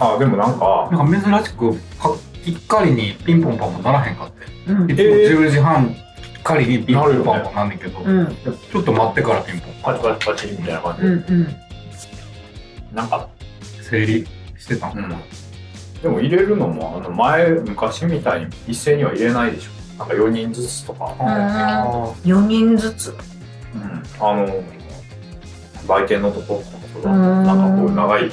[0.00, 2.12] あでもなんかなんか珍しくか
[2.44, 4.72] きっかりにピンポンパンもならへんかって。
[4.72, 4.90] うん。
[4.90, 5.04] いつも
[5.44, 5.98] 10時半き
[6.40, 8.26] っかりにピンポンパンもなんねんけど、うん。
[8.72, 9.74] ちょっと待ってからピンポン。
[9.80, 11.02] パンパチパチパチみたいな感じ。
[11.02, 11.56] うで、んうん。
[12.92, 13.28] なんか
[13.90, 14.26] 整理
[14.58, 16.02] してたの、うん。
[16.02, 19.70] でも入れるのもあの前昔みたいに一斉には入れないでしょ。
[19.98, 23.14] なんか4人ずつとか、あ4人ずつ。
[23.74, 24.02] うん。
[24.20, 24.62] あの
[25.88, 26.62] 売店のとこ
[27.02, 28.30] ろうんなんかこう長い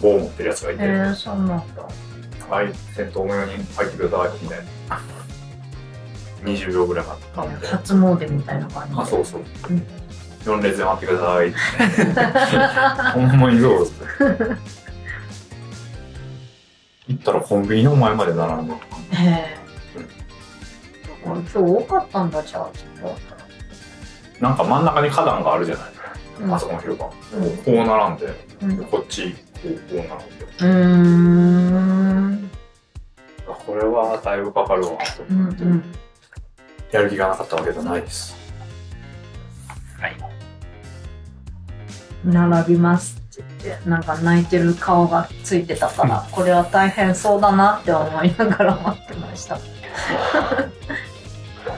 [0.00, 1.42] 棒を持ってるやつがいて、へえそうな。
[1.42, 1.62] んだ
[2.50, 5.00] はい先頭の4人入ってくださいみたいな。
[6.44, 7.66] 20秒ぐらい待ったんで。
[7.66, 9.02] 初詣みたいな感じで。
[9.02, 9.40] あそうそう。
[9.70, 9.86] うん。
[10.44, 11.52] 4列で待ってください。
[13.14, 13.86] ほんまにどう。
[13.86, 14.02] って
[17.12, 18.76] 行ったらコンビニの前まで並んでへ
[19.20, 19.56] え。
[21.24, 22.70] 今日多かったんだじゃあ。
[22.76, 23.12] ちょっ
[24.40, 25.84] なんか真ん中に花壇があるじゃない、
[26.48, 27.56] とあそこの広場、うん。
[27.58, 28.26] こう並んで、
[28.62, 28.76] うん。
[28.78, 30.14] でこっちこうこう並んで。
[30.44, 32.50] うーん。
[33.48, 34.96] あこれはだいぶかかるわと
[35.30, 35.84] うん思って、うん
[36.90, 38.36] やる気がなかったわけじゃないです。
[39.98, 40.16] はい。
[42.24, 49.56] 並びますってなんか泣いてる顔がついてたから、これは大変そうだなって思いながら待ってました。
[49.56, 49.62] で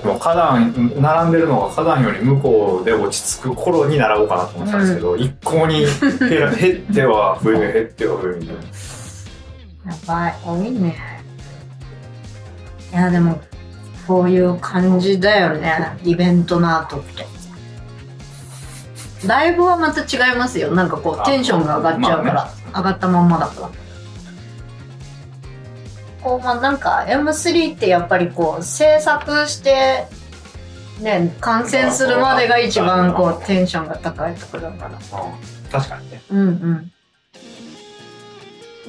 [0.08, 8.62] も花壇並んでるのが花壇より向こうで落ち着く頃に並ぼうかなと思ってたんですけど、一向に減っては増え減っては増えみたいな
[9.92, 10.96] やばい多いね。
[12.92, 13.40] いやでも
[14.06, 15.98] こういう感じだよね。
[16.04, 17.26] イベントの後って
[19.26, 20.70] ライブはまた違いますよ。
[20.72, 22.40] なんかこうテンションが上がっちゃうから、ま
[22.72, 23.70] あ上がったまんまだから。
[26.22, 30.06] こうまあなんか M3 ってやっぱりこう制作して
[31.00, 34.98] ね観戦するまでが一番こうテンションが高いところだから。
[35.70, 36.22] 確かにね。
[36.30, 36.92] うんうん。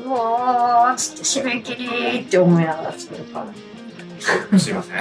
[0.06, 4.60] うわーっつって締め切りって思いながら作るから。
[4.60, 4.96] すいません。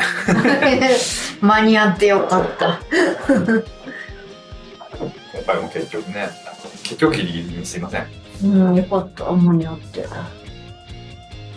[1.40, 2.80] 間に合ってよかった
[5.34, 6.28] 今回も結局ね。
[6.84, 8.06] 結局ギリギリにすいません。
[8.44, 9.30] うんよかった。
[9.32, 10.06] 間に合って。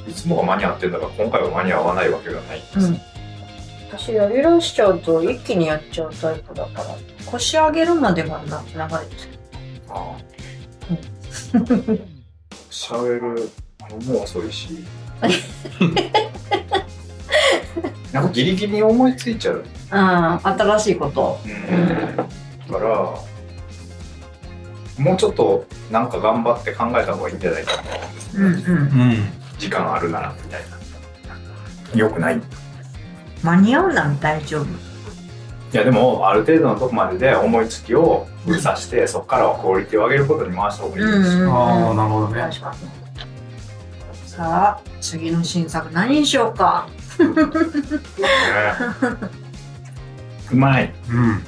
[0.10, 3.02] いつもが間に合ってんだから今回は間に合わないわけがないんです、うん。
[3.90, 6.96] 私やりだしちゃうと一気にやっちゃうタイプだから。
[7.26, 9.30] 腰上げるまでがな長いです。
[9.90, 10.18] ああ。
[12.70, 13.22] しゃべる
[13.90, 14.86] のも遅いし
[18.12, 21.40] なんかギリギリに思いついちゃう、ああ新しいこと。
[21.46, 22.28] うん、だか
[22.80, 23.14] ら
[24.98, 27.82] もうちょっとなんか頑張って考えた方がいいんじゃないかと
[28.38, 28.56] 思うん。
[28.58, 29.18] ですうんうんうん
[29.58, 30.62] 時間あるならみたい
[31.94, 32.00] な。
[32.00, 32.38] よくない。
[32.38, 32.42] い
[33.44, 34.66] 間に合うなら大丈夫？
[35.76, 41.32] やでもある程度のとこまでで思いつきを封鎖してそこからはクオリティを上げることに回した方がいいです。
[41.32, 42.50] し、ああなるほどね。
[44.26, 46.88] さあ次の新作何にしようか？
[50.52, 50.94] うまい。
[51.10, 51.44] うん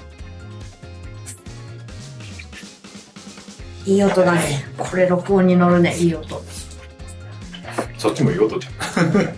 [3.90, 4.66] いい音だね。
[4.78, 6.40] これ録音に乗るねいい音。
[7.98, 9.36] そっちも言おうとじゃん。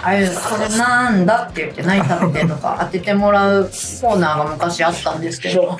[0.00, 5.78] あれこれなんだって言って何食べてるのか 当ててもらうコーナーが昔あったんですけど。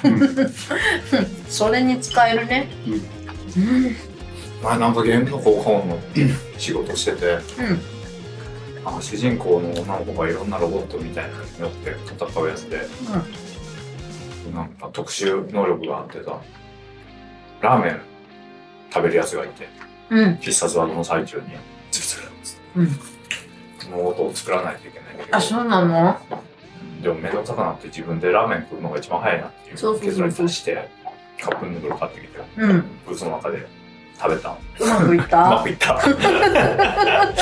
[1.48, 2.68] それに使えるね。
[3.56, 3.96] うん。
[4.62, 5.98] 前なんかゲームの効果音の
[6.58, 7.80] 仕事しててうん。
[8.84, 12.86] あの主人公の女の子がいろんなロボットみたいなのに乗って戦うやつで、
[14.54, 16.38] なんか特殊能力があってさ
[17.60, 18.00] ラーメン
[18.92, 19.68] 食べるやつがいて
[20.10, 20.36] うん。
[20.36, 21.44] 必殺技の最中に
[21.90, 22.88] ズルズルっつってうん。
[23.78, 25.24] その音を作らないといけない。
[25.24, 26.18] けどあそうなの？
[27.02, 30.88] でも面倒くさくなって自分でラーメン食うのが一番早いなっていう結論に達して
[31.40, 32.84] カップヌードル買ってきてうん。
[33.06, 33.66] ブースの中で
[34.20, 34.58] 食べたの。
[34.80, 35.94] うまくいっうまたくいった。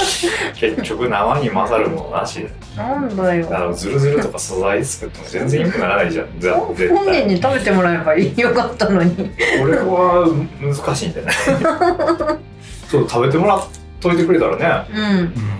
[0.55, 2.41] 結局生に混ざるものなし。
[2.41, 3.49] でなんだよ。
[3.51, 6.27] あのズルズルとか素材作っても全然良くならないじゃん。
[6.29, 9.15] 本人対に食べてもらえばよかったのに。
[9.15, 10.29] これは
[10.61, 11.33] 難しいんだよね
[12.89, 13.69] そう食べてもらっ
[14.01, 14.67] といてくれたらね。
[14.67, 15.19] あうん。
[15.19, 15.57] うん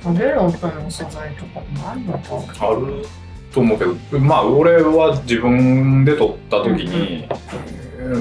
[0.00, 2.66] 食べる音の素材とかもあるのか。
[2.70, 3.04] る
[3.52, 4.20] と思うけど。
[4.20, 7.28] まあ俺は自分で取った時に、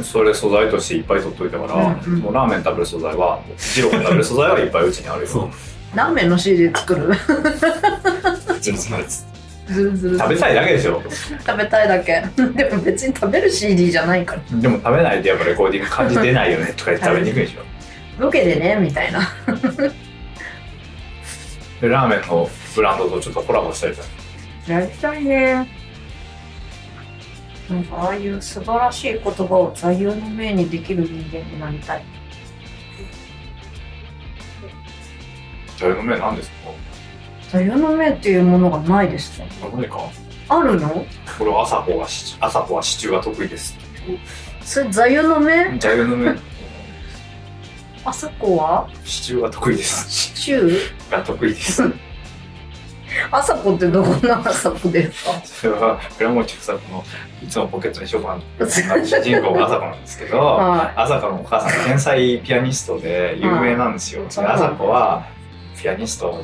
[0.03, 2.19] それ素材としていっぱい取っといたから、うんうん。
[2.19, 3.41] もうラーメン食べる素材は
[3.73, 5.49] ジローが食べる素材はいっぱいうちにあるよ。
[5.95, 7.13] ラーメンの CD 作る。
[8.59, 11.01] 食べたいだけでしょ。
[11.45, 12.23] 食べたいだけ。
[12.35, 14.41] でも別に食べる CD じゃないから。
[14.59, 17.61] でも食べないとやっぱレコーディング感じ出ないよねとか言って食べにくいでしょ。
[18.17, 19.19] ロケでねみたいな。
[21.81, 25.67] でラーメンのブランドとちょっとコラボしたいじゃんやりたいね
[27.69, 32.03] なんかああいう素晴らしい言葉を座右の銘にできる人間になりたい。
[35.77, 36.55] じゃあの目何ですか？
[37.51, 39.99] 座右の銘っていうものがないですねあ何か？
[40.49, 41.05] あるの？
[41.37, 43.77] これは朝子がシ朝子はシチューが得意です。
[44.61, 45.77] それ座右の銘？
[45.77, 46.35] 座右の銘。
[48.05, 48.89] 朝子は？
[49.03, 50.09] シチューが得意です。
[50.09, 51.11] シチュー？
[51.11, 51.83] が得意です
[53.31, 55.31] 朝子ってどこの朝子ですか？
[55.45, 57.03] それは倉持作の
[57.43, 65.25] いつもポケットにショパン主人公が朝子なんですけどは朝子のお母さんが天才ピアニストで有名なんですよ、うんで朝子は
[65.81, 66.43] ピアニスト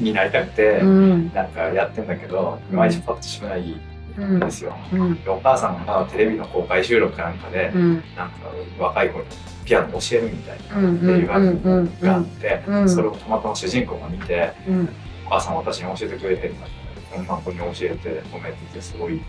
[0.00, 1.32] になりたくて、いうん。
[1.34, 3.80] なんかやってんだけどいまいちパッとしないん
[4.18, 5.22] うんですよ、うん。
[5.22, 7.94] でお母さんがテレビの公開収録かなんかで、うん。
[8.16, 8.34] なんか
[8.78, 9.24] 若い子に
[9.64, 12.24] ピアノ教えるみたいなうんっていう番組があっうん。
[12.26, 12.88] て、うん。
[12.88, 14.88] それをたまたま主人公が見て、うん
[15.26, 16.66] お母さん私に教えてくれてんだ
[17.10, 19.20] こんな子に教えて褒めててすごい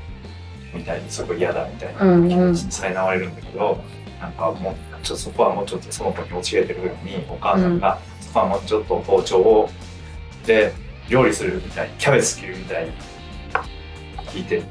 [0.73, 3.81] みたいにすごい嫌だみたいなうん気持ちに苛まれるんだけど、
[4.19, 9.69] なんかもうちょっとそこはもうちょっとその子に教えてるのにお母さんが、そこはもうちょっと包丁を
[10.45, 10.73] で
[11.09, 12.91] 料理するみたいにキャベツ切るみたいに
[14.27, 14.61] 聞いて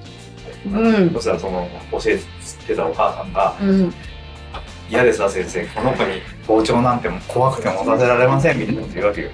[0.66, 2.18] うんそしたらその教え
[2.66, 3.94] てたお母さんがうん
[4.88, 9.30] 「嫌ですわ先生この子に包丁なんて怖くて持たせられません」みたいなこと言うわけよ。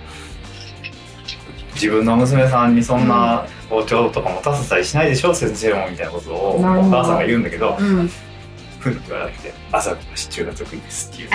[1.82, 8.08] 自分の娘さんにそんな包丁とか持たせたりしないでしょ先生もみたいなことをお母さんが言うんだけどうん。
[8.78, 11.32] ふんって言われて「朝子がシチューが得意です」って言うん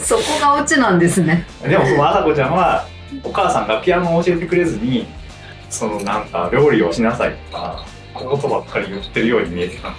[0.00, 0.16] すよ。
[0.26, 1.46] そこがオチなんですね。
[1.62, 2.86] でもその朝子ちゃんは
[3.22, 5.06] お母さんがピアノを教えてくれずに
[5.70, 9.94] そのなんか料理をしなさいとかことばっかり言ってるように見えてた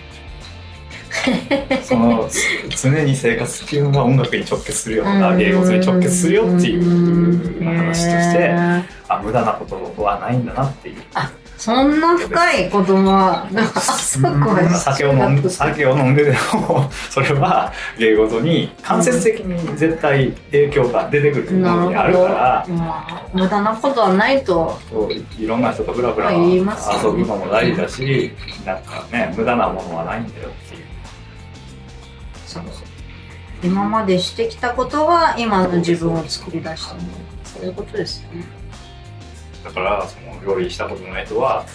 [1.84, 8.50] そのつ常に生活っていうのは音楽に直結するよとか芸術に直結するよっていう話として
[9.08, 10.96] あ無駄なことはないんだなっていう。
[11.64, 16.32] そんな深い言葉なんか酒を飲んで酒を飲んでで
[16.68, 24.78] もそれは芸事に間接的に絶対影響が出てくるものにあるからまあ無駄なことはないと。
[25.40, 26.60] いろんな人とフラフラ遊
[27.12, 28.34] ぶのも大事だし
[28.66, 30.83] なんかね無駄なものはないんだよっていう
[32.46, 32.84] そうそう。
[33.64, 36.96] 今までしてきたことは今の自分を作り出した
[37.46, 38.46] そういうことですよね。
[39.64, 41.66] だからその料理したことない人は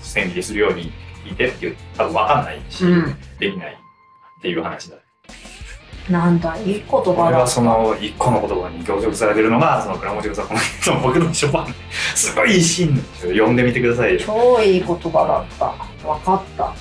[0.00, 0.92] 千切りするように
[1.24, 3.16] 聞いてって多分分かんないし、うん。
[3.40, 4.96] できないっていう話だ。
[6.08, 10.46] なんだいい言葉俺だはその一個の言葉に強調されてるのがその倉持さん
[10.80, 11.74] その僕のショパン
[12.14, 12.94] すごいいいシーン。
[12.94, 14.20] なんですよ読んでみてくださいよ。
[14.24, 16.06] 超いい言葉だった。
[16.06, 16.72] 分かった。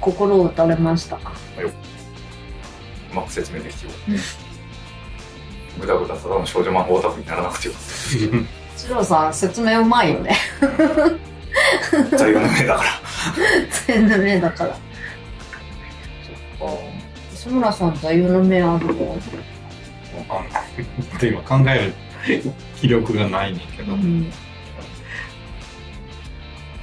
[0.00, 1.16] 心打たれました。
[1.16, 1.20] う
[3.20, 3.92] まく説明できてよ
[5.80, 7.82] ぐだぐだただの少女漫画オタクにならなくてよかっ
[8.76, 10.36] 次郎さん説明うまいよね。
[12.10, 12.90] た座右の銘だから。
[13.86, 14.76] 全然目だから。
[17.34, 19.16] 磯村さん座右の銘あるのわ
[20.28, 21.28] かんない。
[21.28, 21.92] 今考え
[22.34, 23.94] る気力がないねんけど。
[23.94, 24.32] っうん。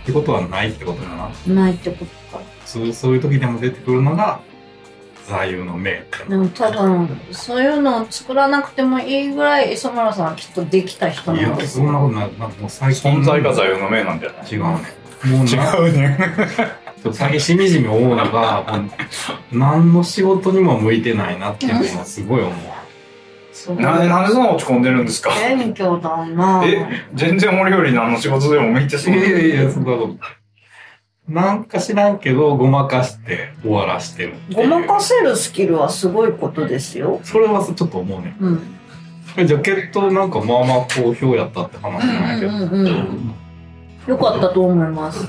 [0.05, 1.29] てことはないってことだな。
[1.47, 2.43] ないってことか。
[2.65, 4.39] そうそういう時でも出てくるのが
[5.27, 13.11] 座右の銘でも多分そういうのを作らなくてもいいぐらい磯村さんはきっとできた人いやなんですそんなことないなんかもう最近。
[13.11, 14.67] 存在が座右の銘なんじゃない違うね。
[14.67, 16.17] もうな違うね。
[17.11, 18.79] 最近しみじみ思うのがも
[19.51, 22.53] う何の仕事にも向いてないなっていうのはすごい思う。
[23.81, 25.31] なんでなんでそんな落ち込んでるんですか？
[25.31, 26.63] 謙虚だな。
[26.67, 29.15] え全然俺より何の仕事でも向いてそう。
[29.15, 30.17] いやいやいやそんなこと
[31.27, 37.19] なんか知らんけどごまかして終わらしてるごまかせるスキルはすごいことですよ。
[37.23, 39.47] それはちょっと思うねうん。
[39.47, 43.33] ジャケットなんかまあまあ好評やったって話じゃないけど、うんうんうん。
[44.07, 45.27] よかったと思います。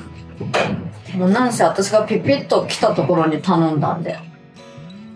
[1.17, 4.19] もうなんせ私がピピッと来たところに頼んだんで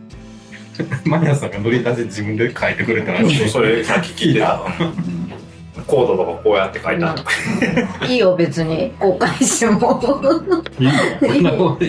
[1.04, 3.48] マニアさんが乗り出し自分で書いてくれたらしい。
[3.50, 4.62] それさっき聞いてた
[5.91, 8.93] コードとかこうやって書いてあるいいよ別に。
[8.99, 10.01] 公開しても。
[10.78, 11.84] いいのこんなこと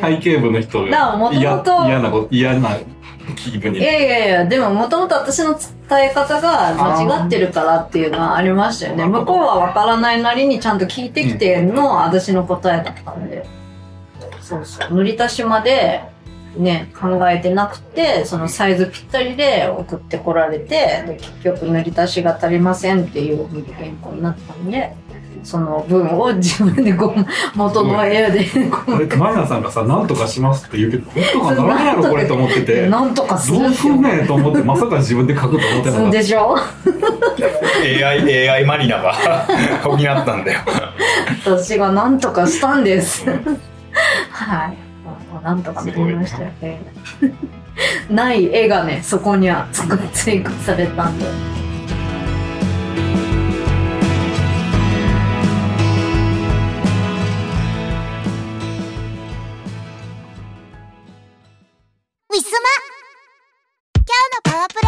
[0.00, 1.56] 背景部の人が嫌
[2.00, 2.70] なこと嫌な
[3.36, 3.78] 気分に。
[3.78, 5.58] いやいやいやでももともと私の
[5.88, 9.04] 伝え方が間違ってるからっていうのはありましたよね。
[9.06, 13.46] 向こうは分からないなりにちゃんと聞いてきての私の答えだったんで。
[14.40, 14.94] そうそう。
[14.94, 16.02] 塗り足しまで
[16.56, 24.94] ね考えてなくてそのサイズぴったりで送ってこられてで結局塗り足しが足りませんっていう原稿になったんで
[25.42, 36.56] その分を自分でこう元の絵でこあれマニアさんがさ「なんとかします」って言うけど本当かならんやろこれと思ってうてなんとかするどうすんねんと思ってまさか自分で書くと思ってなかっでしょ
[37.84, 39.12] AI, AI マリナが
[39.82, 40.60] 補ったんだよ
[41.44, 43.26] 私が何とかしたんです。
[44.30, 44.83] はい。
[45.44, 46.80] なんとかなりましたよね。
[48.08, 49.68] ない絵がね、そこには
[50.14, 51.26] 追加されたんで。
[51.26, 62.70] ウィスマ
[63.96, 64.82] 今日のパワープレ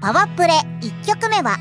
[0.00, 1.58] パワープレ1曲目は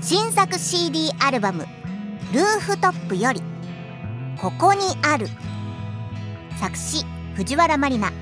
[0.00, 1.66] 新作 CD アルバム
[2.32, 3.42] 「ルーフトップ」より
[4.40, 5.28] 「ここにある」
[6.60, 7.06] 作詞
[7.36, 8.12] 藤原まりな。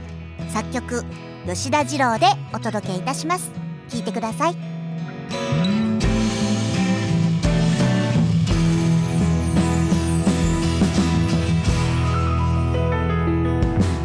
[0.52, 1.04] 作曲
[1.44, 3.50] 吉田二郎でお届けいたします。
[3.88, 4.56] 聴いてください。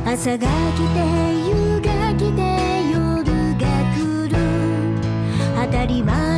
[0.03, 0.99] 朝が来て
[1.47, 2.41] 夕が来て
[2.91, 4.35] 夜が来る。
[5.63, 6.32] 当たり前。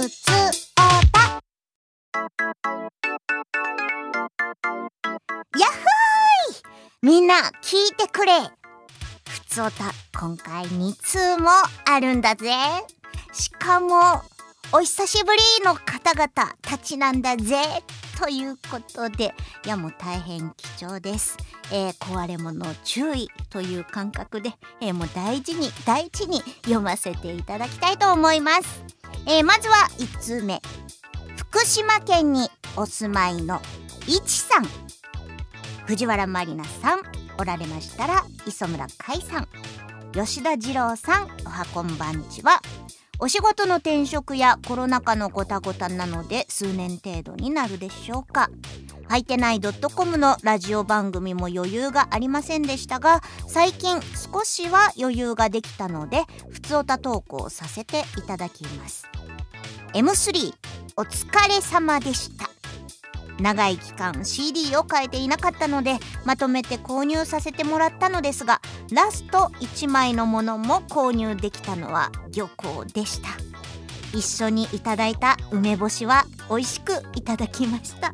[0.00, 0.32] ふつお
[0.72, 1.40] たやっ
[5.58, 6.62] ほーい。
[7.02, 8.32] みんな聞いてくれ。
[9.28, 11.50] ふつおた今回2通も
[11.84, 12.50] あるんだぜ。
[13.34, 14.22] しかも
[14.72, 16.28] お久しぶりの方々
[16.62, 17.56] たちなんだぜ。
[18.18, 19.34] ということで
[19.66, 21.38] いやもう大変貴重です、
[21.72, 28.84] えー壊れ物注意という感覚で、えーもう大事に大事に読ませていただきたいと思います、
[29.26, 30.60] えーまずは1通目。
[31.36, 33.60] 福島県にお住まいの
[34.06, 34.66] いちさん。
[35.86, 37.02] 藤原まりなさん。
[37.38, 39.48] おられましたら磯村海さん。
[40.12, 41.28] 吉田二郎さん。
[41.46, 42.60] おはこんばんちは。
[43.18, 48.50] お仕事の転職やコロナ禍のごたごたなので数年程度になるでしょうか。
[49.10, 59.08] はいてない .com のラジオ番組も余裕がありませんでしたが最近少しは余裕ができたので普通歌投稿させていただきます。
[59.94, 60.54] M3
[60.96, 62.50] お疲れ様でした。
[63.42, 68.60] 長い期間 CD を変えていなかったのでまとめて購入させてもらったのですが
[68.92, 73.30] ラスト1枚のものも購入できたのは漁港でした。
[74.16, 78.12] 一緒にいただいた梅干しは美味しくいただきました。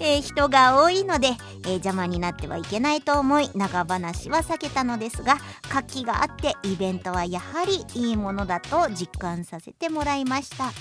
[0.00, 5.38] えー人が多いので、えー邪魔になってはいけないと思い長話は避けたのですが
[5.68, 10.72] 活気があってイベントはやはりいいものだと実感させてもらいました。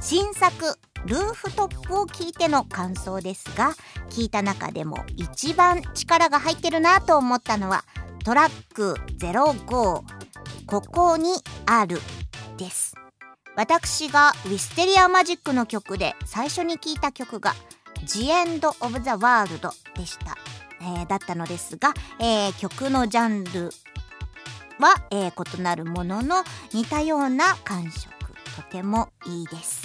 [0.00, 3.72] 新作ルーフトップを聞いての感想ですが
[4.10, 7.84] 聞いた中でも一番力が入ってるなと思ったのは
[8.24, 10.02] トラック05
[10.66, 11.34] ここに
[11.66, 12.00] ある
[12.56, 12.94] です。
[13.54, 17.52] 私がウィステリアマジックの曲で最初に聞いた曲が
[18.04, 20.36] The End of the World でした、
[20.80, 23.70] えーだったのですが、えー曲のジャンル
[24.78, 28.12] は、えー異なるものの似たような感触。
[28.56, 29.82] とてもいいです。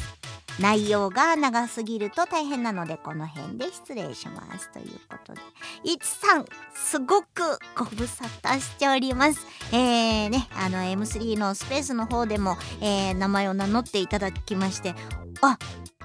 [0.59, 4.72] 内容が長すぎると大変なのでこの辺で失礼します。
[4.72, 5.41] ということで。
[5.84, 7.28] いちさんすごく
[7.76, 9.45] ご無沙汰しております。
[9.72, 14.95] えー、ねあの M3 のスペースの方でも、えー名前を名乗っていただきまして
[15.41, 15.57] あ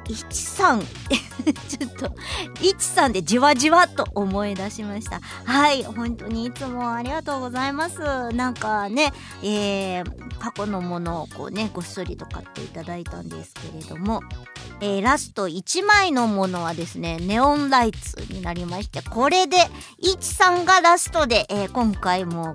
[0.08, 0.82] いちさん。
[1.68, 2.14] ちょっと
[2.60, 5.20] いちさんでじわじわと思い出しました。
[5.44, 7.98] はい本当にいつもありがとうございます。
[8.32, 14.22] なんかねえー過去のものをこうねごっそりと買っていただいたんですけれども、
[14.80, 19.56] えーラスト1枚のものはですねネオンライツになりましてこれで
[19.98, 22.54] いちさんがラストで、えー今回も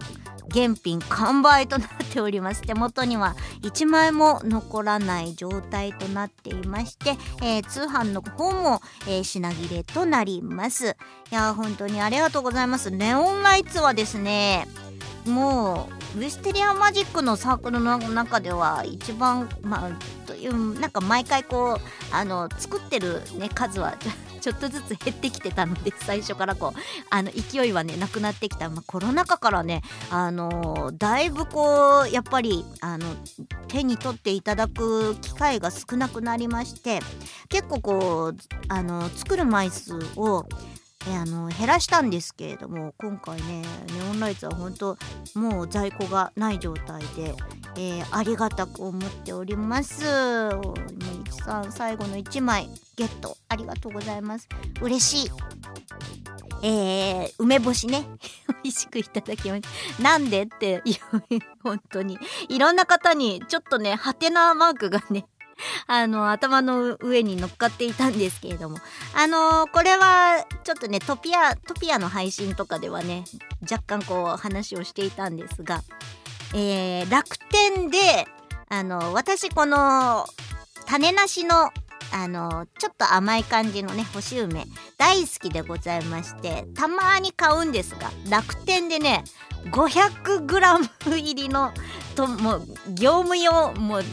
[0.49, 10.95] 現品完売となっております手元には1枚も残らない状態となっていまして、えー通販の方も、えー品切れとなります。
[11.31, 12.91] いや本当にありがとうございます。
[12.91, 14.67] ネオンライツはですね
[15.25, 19.91] もうウィステリアマジックのサークルの中では一番まあ
[20.25, 23.95] というなんか毎回こうあの作ってるね数は
[24.37, 26.79] ちょっとずつ減ってきてたので最初からこう
[27.09, 33.05] あの勢いはねなくなってきた、まあ、コロナ禍からねあのだいぶこうやっぱりあの
[33.67, 36.99] 手に取っていただく機会が少なくなりまして
[37.49, 40.45] 結構こうあの作る枚数を
[41.05, 43.61] えあの減らしたんですけれども今回ね
[43.93, 44.97] ネオンライツは本当
[45.35, 47.35] もう在庫がない状態で、
[47.75, 50.03] えーありがたく思っております。
[50.03, 50.75] もう
[51.25, 53.37] 一さん最後の1枚ゲット。
[53.49, 54.47] ありがとうございます。
[54.81, 55.31] 嬉しい。
[56.63, 58.07] えー、梅干しね。
[58.63, 59.61] 美味しくいただきまし
[59.97, 60.03] た。
[60.03, 60.81] なんでって
[61.63, 62.17] 本当に。
[62.49, 65.27] いろんな方にちょっとねハテナマークがね
[65.87, 68.77] あの頭の上に乗っかっていたんですけれども。
[69.13, 73.25] あのーこれはちょっとねトピアトピアの配信とかではね
[73.69, 75.83] 若干こう話をしていたんですが、
[76.53, 78.27] えー楽天で
[78.69, 80.27] あの私この
[80.85, 81.71] 種なしの
[82.11, 84.65] あのちょっと甘い感じのね干し梅
[84.97, 89.23] 大好きでございましてたまに買うんですが楽天でね
[89.71, 91.73] 500g 入りの
[92.15, 94.03] ともう業務用もう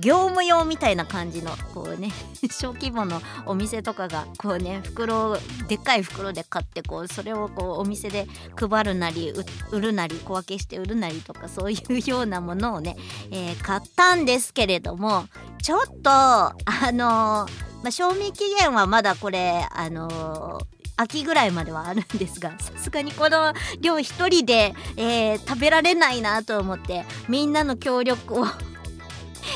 [0.00, 2.10] 業務用みたいな感じのこうね
[2.50, 5.38] 小規模のお店とかがこうね袋を
[5.68, 8.26] でっかい袋で買ってこうそれをこうお店で
[8.56, 9.32] 配るなり
[9.70, 12.96] 売るなり小分けして売るなりとかそういうようなものをね、
[13.30, 15.26] えー買ったんですけれども
[15.62, 16.54] ちょっとあ
[16.92, 20.66] のーまあ、賞味期限はまだこれあのー
[20.98, 28.46] 秋ぐらいまではあるんですが さすがにこの量一人で、えー食べられないなと思ってみんなの協力を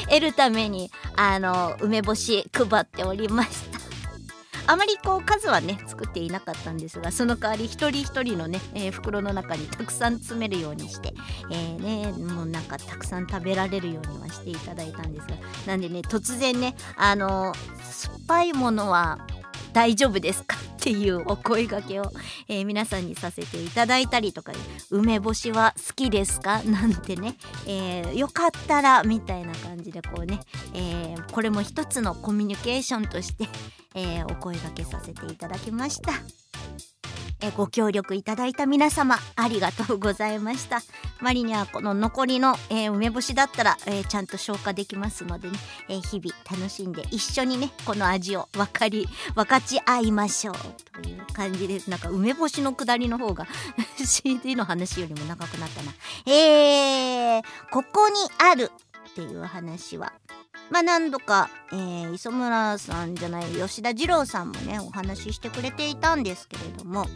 [0.09, 3.81] 得るためにあの梅干し配っておりました。
[4.67, 11.13] あまりこう数はね作っていなかったんですがその代わり一人一人のね、えー袋の中にたくさん詰めるようにして、
[11.51, 15.35] えーねもうなんかたくさん食べられるようにはしていただいたんですが
[15.67, 19.19] なんでね突然ねあの酸っぱいものは
[19.73, 20.57] 大丈夫ですか？
[20.57, 22.11] っていうお声掛けを、
[22.49, 24.53] えー皆さんにさせていただいたりとか
[24.91, 26.63] 梅干しは好きですか？
[26.69, 30.41] なんてね、えーよかったらみたいな感じでこうね、
[30.75, 33.47] えーこれも一つのコミュニケーションとして、
[33.95, 36.13] えーお声掛けさせていただきました。
[37.43, 40.83] えご協力いただいた皆様ありがとうございました。
[41.21, 50.55] マリにはこの残りの、えー梅干しだったら、えーちゃんと消化できますのでね、えー日々楽しんで一緒にねこの味を分かり分かち合いましょう
[51.03, 53.47] という感じですなんか梅干しのくだりの方が
[53.97, 55.93] CD の話よりも長くなったな。
[56.27, 58.71] えー、ここにある
[59.11, 60.13] っていう話は
[60.71, 67.07] まあ何度か、えー磯村さんじゃない吉田二郎さんもねお話ししてくれていたんですけれども。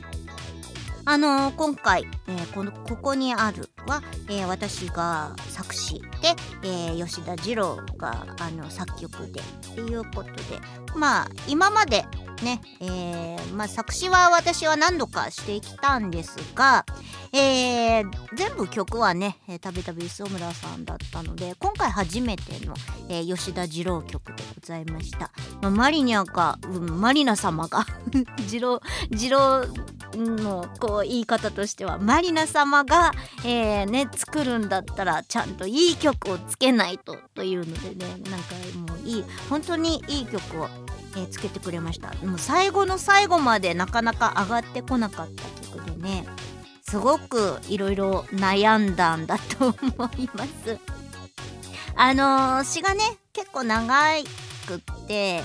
[1.06, 9.44] あのー今回、えーこの「ここにあるは」えー私が作詞で、え吉田二郎があの作曲でっ
[9.74, 10.34] ていうことで
[10.96, 12.06] まあ今まで
[12.42, 16.84] ね、えまあ、作詞は私は何度かしてきたんですが、
[17.32, 18.02] え
[18.34, 22.74] 全部曲はねたびたび磯村さんだったので今回初めての、
[23.08, 25.30] え吉田二郎曲でございました、
[25.60, 27.86] まあ、マリニャが、うん、マリナ様が
[28.48, 28.80] 二郎
[29.10, 29.64] 二郎
[30.16, 33.12] のこう言い方としてはマリナ様が、
[33.44, 38.54] えーね、作るんだったらちゃんといい曲をつけないとというのでねなんか
[38.92, 40.68] もういい本当にいい曲を、
[41.16, 42.12] えーつけてくれました。
[42.26, 46.26] もう最後の最後までなかなか上がってこなかった曲でね
[46.82, 50.78] すごくいろいろ悩んだんだと思います。
[51.96, 53.00] あのー詩がね
[53.32, 53.92] 結構長
[54.66, 55.42] くって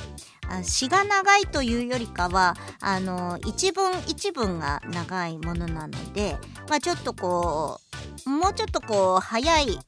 [0.64, 6.38] 詩が長いというよりかはあの一文一文が長いものなので、
[6.70, 7.80] まあ、ちょっとこ
[8.26, 9.80] うもうちょっとこう早い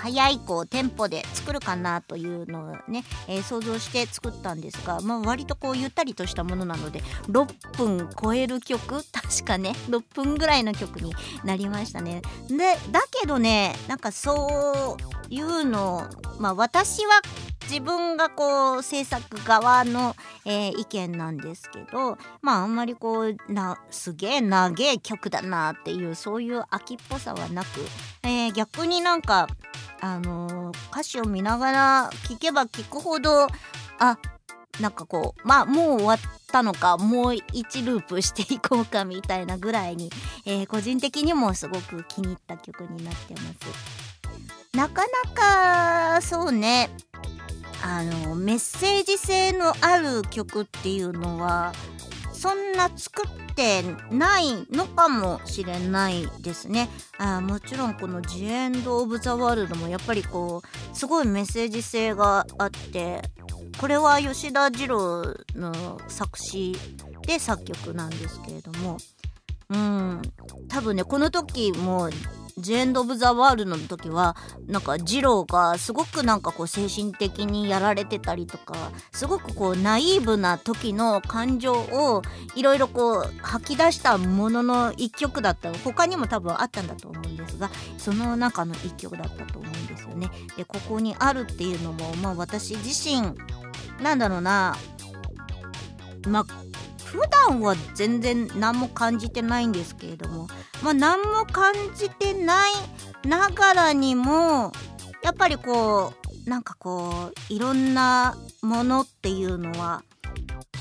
[0.00, 8.80] 早いこうテンポで作るかなというのをね、えー想像して作ったんですが、まあ、割とこうゆったりとしたものなので6分超える曲
[9.12, 11.14] 確かね6分ぐらいの曲に
[11.44, 12.22] なりましたね。
[12.48, 16.08] でだけどねなんかそういうの
[16.38, 17.20] まあ私は
[17.70, 27.66] 自分がこう制作側の、えー意見なんですけどまああんまりこうなすげえ長え曲だなっていうそういう秋っぽさはなく、
[28.24, 29.46] えー逆になんか
[30.00, 33.46] あのー歌詞を見ながら聴けば聴くほど
[34.00, 34.18] あ
[34.80, 36.18] なんかこうまあもう終わっ
[36.50, 40.10] たのかもう1ループしていこうかみたいなぐらいに、
[40.44, 44.10] えー個人的にもすごく気に入った曲になってます。
[44.72, 46.90] なかなかそうね
[47.82, 51.72] あのメッセージ性のある曲っていうのは
[52.32, 56.88] そんな作ってないのかもしれないですね。
[57.18, 63.22] あもちろんこの「ジエンド・オブ・ザ・ワールド」もやっぱりこうすごいメッセージ性があって
[63.78, 65.22] これは吉田二郎
[65.54, 66.76] の作詞
[67.26, 68.96] で作曲なんですけれども
[69.68, 70.22] うん
[70.68, 72.08] 多分ねこの時も
[72.60, 74.36] ジエンド・オブ・ザ・ワールドの時は
[74.66, 78.74] なんか二郎がすごくなんかこう精神的にやられてたりとか
[79.12, 82.22] すごくこうナイーブな時の感情を
[82.54, 90.30] いろいろこう吐き出したものの一曲だった他にも多分あったんだと思うんですがその中の一曲だったと思うんですよね。
[90.56, 93.34] でここにあるっていうのもまあ私自身
[94.02, 94.76] なんだろうな
[96.26, 96.46] まあ
[97.10, 100.46] 普段は全然何も感じてないんですけれども
[100.82, 104.72] まあ何も感じてないながらにも
[105.22, 106.12] やっぱりこ
[106.46, 110.04] うなんかこういろんなものっていうのは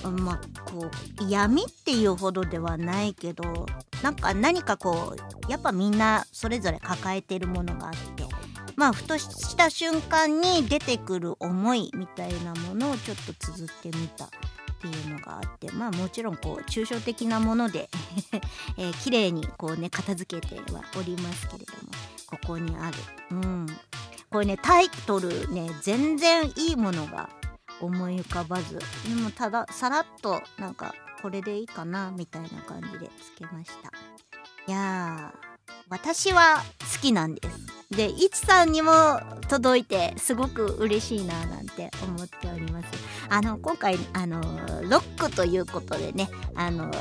[0.04, 0.90] まあこ
[1.22, 3.66] う闇っていうほどではないけど
[4.04, 5.16] なんか何かこ
[5.48, 8.24] うやっぱみんなそれぞれ抱えてるものがあって
[8.76, 14.30] まあふとした瞬間に出てくる思いみたいなものをちょっと綴ってみた。
[14.80, 17.90] っていうのがあってまあもちろんこう抽象的なもので、
[18.78, 21.80] えー綺麗にこうね片付けてはおりますけれども
[22.28, 22.98] ここにある。
[23.32, 23.68] うん。
[24.30, 27.30] これねタイトルね全然いいものが
[27.82, 28.80] 思い浮かばず。
[29.08, 33.92] でもたださらっとなんかこれでいいかなみたいな感じでつけました。
[34.68, 35.49] いやー。
[35.90, 36.64] 私は
[36.94, 37.70] 好きなんです。
[37.90, 42.88] でいちさんにも届いてすごく嬉しいななんて思っております。
[43.30, 44.40] あの今回あの
[44.84, 46.92] ロックということでねあの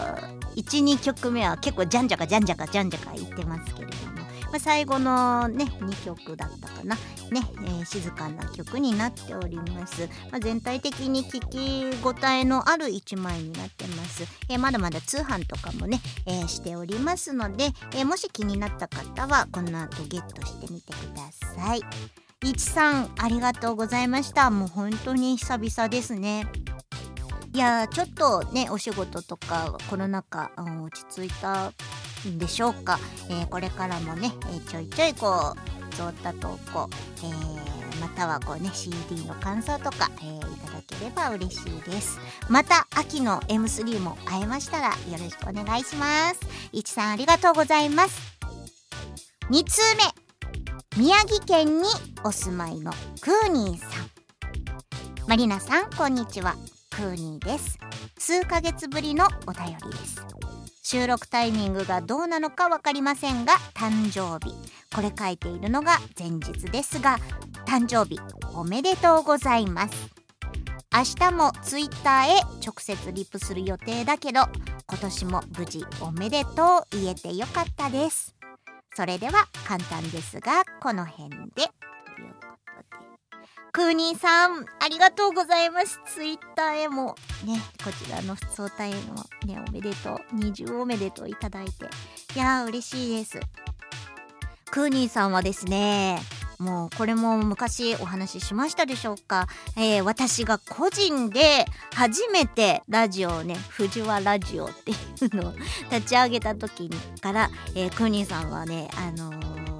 [0.57, 4.18] 12曲目は結構じゃんじゃかじゃんじゃかじゃんじゃか言ってますけれども。
[4.51, 6.97] まあ、最後のね2曲だったかな。
[7.31, 21.83] ね、えー静かな曲になっております、まあ、全体的に聞き応えのある1枚になってます、えーまだまだ通販とかもね、えーしておりますので、えーもし気になった方はこの後ゲットしてみてください。
[22.45, 24.49] いちさんありがとうございました。
[24.51, 26.47] もう本当に久々ですね。
[27.53, 31.73] いやーちょっとねお仕事とかコロナ禍、うん落ち着いた
[32.39, 32.99] でしょうか、
[33.31, 36.89] えーこれからもね、えーちょいちょいこうそうった投稿、
[37.19, 42.19] えーまたはこうね CD の感想とか、えーいただければ嬉しいです。
[42.49, 46.41] また秋の M3 も会えましたらよろしくお願いします。
[46.73, 48.39] いちさんありがとうございます。
[49.51, 49.81] 2通
[50.97, 51.03] 目。
[51.03, 51.89] 宮城県に
[52.25, 54.11] お住まいのクーニーさん。
[55.29, 56.57] マリナさんこんにちは。
[56.91, 57.79] クーニーです。
[58.19, 60.48] 数ヶ月ぶりのお便りです。
[60.91, 64.55] 収録タイミングがどうなのかわかりませんが誕生日。
[64.97, 67.19] これ書いているのが前日ですが
[67.67, 68.19] 誕生日
[68.55, 70.09] おめでとうございます。
[70.91, 74.41] 明日もツイッターへ直接リプする予定だけど
[74.87, 78.35] 今年も無事おめでとう言えてよかったです。
[78.97, 81.69] それでは簡単ですがこの辺で。
[83.73, 86.01] クーニーさんありがとうございます。
[86.07, 87.15] ツイッターへも。
[87.45, 88.97] ねこちらの普通歌への
[89.47, 90.19] ねおめでとう。
[90.33, 91.85] 二重おめでとういただいて。
[92.35, 93.41] いやー嬉しいです。
[94.71, 96.19] クーニーさんはですね
[96.59, 99.47] もうこれも昔お話ししましたでしょうか、
[99.77, 101.65] えー私が個人で
[101.95, 104.95] 初めてラジオをね藤原ラジオってい
[105.33, 105.53] うのを
[105.91, 106.91] 立ち上げた時に
[107.21, 109.78] から、えークーニーさんはねあのー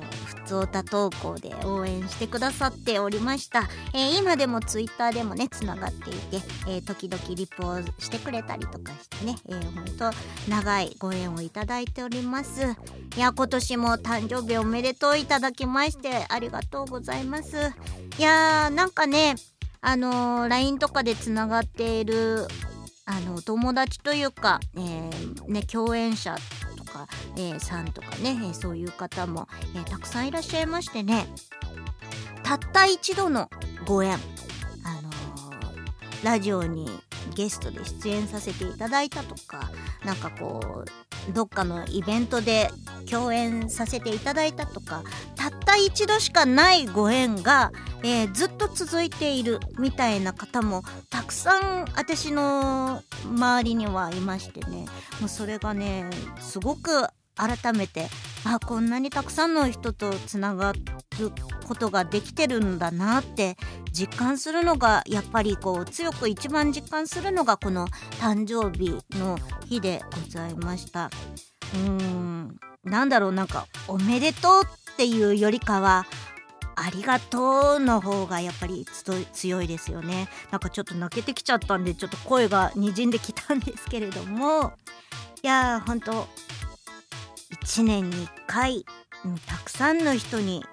[0.49, 6.37] 普通歌投稿で応援してくださっておりました、えー今でもツイッターでもねつながっていて、
[6.67, 10.17] えー時々リプをしてくれたりとかしてね、えー、ほんと
[10.49, 12.63] 長いご縁をいただいております。
[13.17, 17.57] いや今年も誕生日おめでとういただきましてありがとうございます。
[18.19, 19.35] いやーなんかね
[19.83, 22.47] あのー LINE とかでつながっている
[23.05, 26.37] あの友達というか、えーね、共演者
[27.07, 31.27] か、えーさんとかね、えーそういう方も、えーたくさんいらっしゃいましてね。
[32.43, 33.51] たった一度の
[33.87, 34.17] ご縁、あ
[35.03, 36.89] のーラジオに
[37.29, 39.71] ゲストで出演させていただいたとか
[40.05, 40.85] なんかこ
[41.29, 42.71] うどっかのイベントで
[43.11, 45.03] 共演させていただいたとか
[45.35, 47.73] たった一度しかないご縁が、
[48.03, 54.87] えーずっと続いているみたいな方もたくさん私の周りにはいましてね。
[55.21, 56.09] もうそれがね
[56.41, 58.09] すごく改めて
[58.45, 60.81] あこんなにたくさんの人とつながる
[61.67, 63.57] ことができてるんだなって
[63.93, 67.89] 実感するのがやっぱりこう強く一番実感するのがこの
[68.21, 71.07] 誕生日の日でございました。
[71.07, 76.07] うーんなんだろうなんかおめでとうっていうよりかは
[76.77, 78.87] ありがとうの方がやっぱり
[79.33, 84.73] 強いですよねなんかちょっと泣けてきちゃったんでちょっと声がにじんできたんですけれども
[85.43, 86.29] いやーほんと
[87.69, 88.87] 1年に1回
[89.27, 90.65] うんたくさんの人に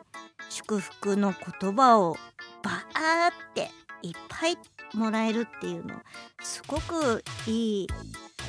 [0.49, 2.15] 祝福の言葉を
[2.63, 3.69] バーって
[4.01, 4.57] いっぱい
[4.93, 5.93] もらえるっていうの
[6.41, 7.87] すごくいい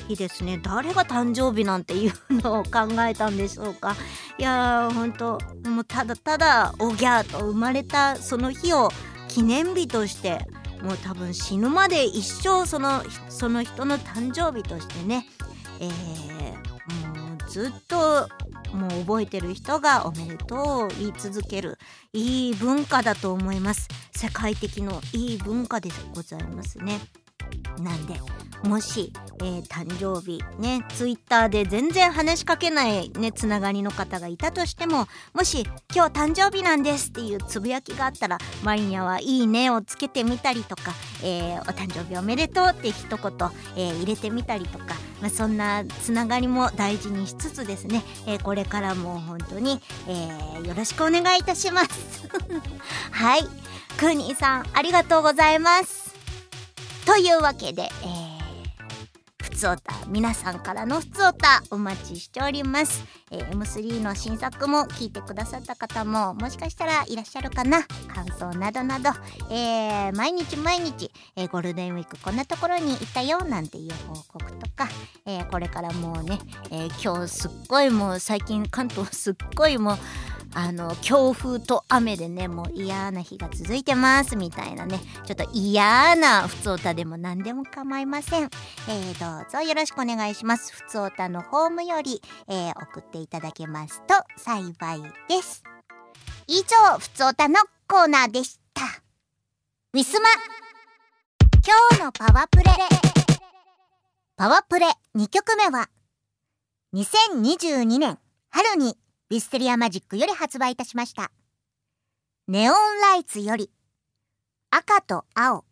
[0.07, 0.61] 日ですね。
[0.63, 3.97] 誰が誕生日なんていうのを考えたんでしょうか。
[4.39, 8.91] いやーほんともうただただおぎゃーと生まれたその日を
[9.27, 10.39] 記念日として
[10.83, 15.27] もう多分死ぬまで一生そのその人の誕生日としてね、
[15.81, 18.29] えーもうずっと
[18.73, 21.79] もう覚えてる人がおめでとうを言い続ける
[22.13, 23.89] いい文化だと思います。
[24.15, 27.01] 世界的のいい文化でございますね。
[27.79, 28.15] なんで
[28.65, 43.19] もし、えー誕生日ねツイッターで全然話しかけないねつながりの方がいたとしてももし「今日誕生日なんです」っていうつぶやきがあったらマリニャは「いいね」をつけてみたりとか「えーお誕生日おめでとう」って一言、
[43.77, 52.29] えー入れてみたりとか、まあ、そんなつながりも大事にしつつですね、えこれからも本当に、えよろしくお願いいたします。
[53.11, 53.43] はい
[53.99, 56.06] クーニーさんありがとうございます。
[57.07, 67.85] というわけで、えー、ふつおた皆さんからのふつおたお待ちしております、えー M3 の新作も聞いてくださった方ももしかしたらいらっしゃるかな。
[68.13, 69.11] 感想などなど、
[69.51, 74.89] えー毎日毎日、えーゴールデンウィークこんなところに行ったよなんていう報告とか、
[75.27, 76.39] えーこれからもうね、
[76.71, 79.97] えー今日すっごいもう最近関東すっごいもう
[80.59, 90.73] あの強風と雨でねもう嫌な日が続いてますみたいなねちょっと嫌なふつおたでも何でも構いません、えー、どうぞよろしくお願いします。
[90.73, 95.63] ふつおたのホームより、えー送っていただけますと幸いです。
[96.47, 98.83] 以上ふつおたのコーナーでした。
[99.93, 100.29] ウィスマ
[101.67, 102.65] 今日のパワープレ。
[104.37, 104.87] パワープレ
[105.17, 105.91] 2曲目は
[106.95, 108.97] 2022年春に
[109.29, 111.33] ウィステリアマジックより発売いたしました。
[112.47, 113.73] ネオンライツより
[114.71, 115.65] 赤と青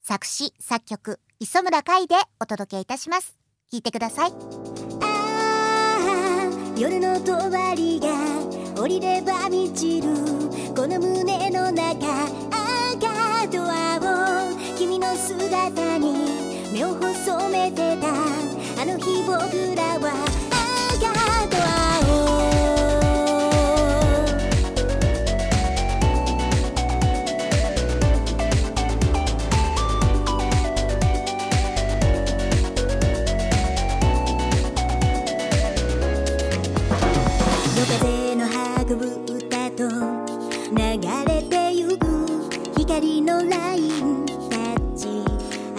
[0.00, 3.36] 作詞作曲磯村海でお届けいたします。
[3.70, 4.30] 聞いてください。
[4.30, 4.34] あ
[5.02, 8.08] あ夜のとばりが
[8.80, 10.08] 降りれば満ちる
[10.74, 12.06] この胸の中
[12.50, 18.08] 赤と青君の姿に目を細めてた
[18.80, 20.49] あの日僕らは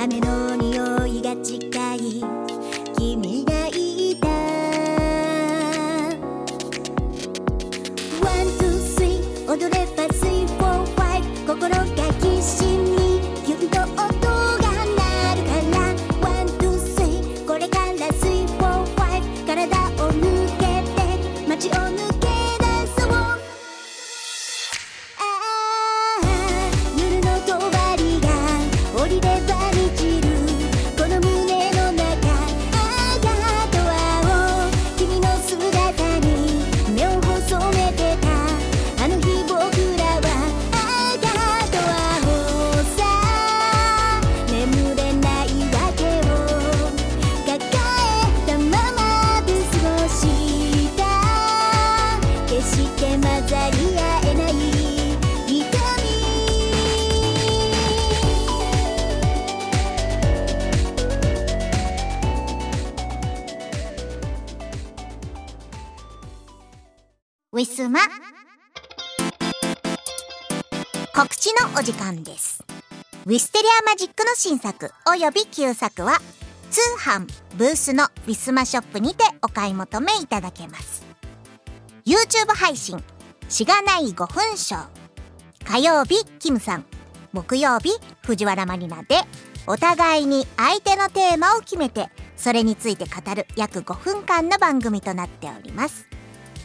[0.03, 0.60] 雨の
[71.81, 72.63] お時間です。
[73.25, 76.19] ウィステリアマジックの新作および旧作は
[76.69, 77.27] 通販
[77.57, 81.03] ブースのウィスマショップにてお買い求めいただけます。
[82.05, 83.03] YouTube 配信
[83.49, 84.87] しがない5分ショー
[85.65, 86.85] 火曜日キムさん。
[87.33, 87.89] 木曜日
[88.27, 89.15] 藤原マリナで。
[89.65, 96.07] お互いに相手のテーマを決めてそれについて語る約5分間の番組となっております。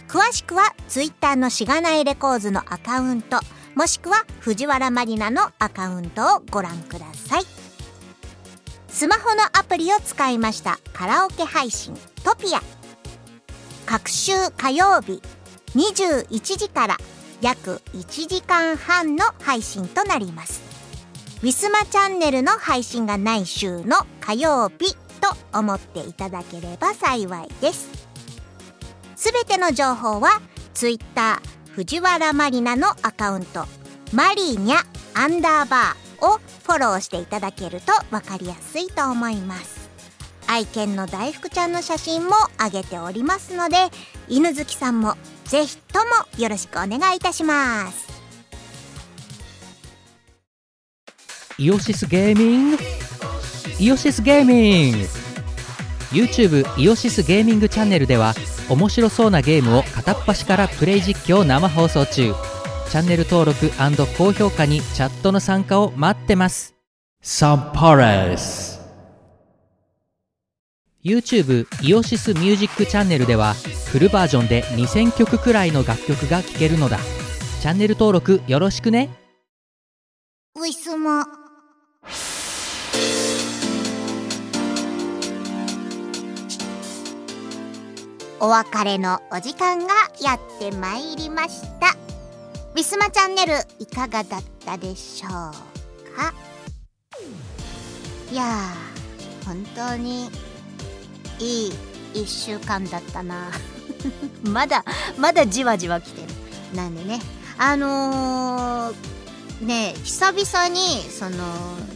[0.09, 3.41] 詳しくは Twitter のしがないレコーズのアカウント
[3.77, 7.43] もしくは藤原マリナのアカウントをご覧ください。
[8.89, 10.79] スマホのアプリを使いました。
[10.95, 12.63] カラオケ配信トピア。
[13.85, 15.21] 各週火曜日
[15.75, 16.97] 21時から
[17.43, 20.63] 約1時間半の配信となります。
[21.43, 27.91] ウィスマチャンネルの配信がない週の火曜日と思っていただければ幸いです。
[29.17, 30.41] すべての情報は
[30.73, 31.43] Twitter
[31.77, 33.67] 藤原マリナのアカウント。
[34.15, 34.79] マリーニャ
[35.13, 39.91] アンダーバーをフォローしていただけるとわかりやすいと思います。
[40.47, 43.77] 愛犬の大福ちゃんの写真も上げておりますので
[44.27, 48.07] 犬好きさんもぜひともよろしくお願いいたします。
[51.59, 52.79] イオシスゲーミング。
[53.79, 55.26] イオシスゲーミング。
[56.17, 58.33] YouTube イオシスゲーミングチャンネルでは
[58.71, 62.33] 面白そうなゲームを片っ端からプレイ実況生放送中。
[62.89, 63.71] チャンネル登録
[64.17, 66.75] 高評価にチャットの参加を待ってます。
[67.21, 68.81] サンパレス
[71.05, 73.53] YouTube イオシスミュージックチャンネルでは
[73.93, 76.99] フルバージョンで2000曲くらいの楽曲が聴けるのだ。
[77.61, 79.11] チャンネル登録よろしくね。
[80.55, 81.27] ウィスマ
[88.39, 91.97] お別れのお時間がやってまいりました。
[92.75, 96.35] ウィスマチャンネルいかがだったでしょうか？
[98.31, 100.29] いやー本当に
[101.39, 101.73] いい
[102.13, 103.51] 一週間だったな。
[104.45, 104.85] まだ
[105.17, 106.29] まだじわじわ来てる。
[106.77, 107.21] なんでね。
[107.57, 111.39] あのー、ね久々にその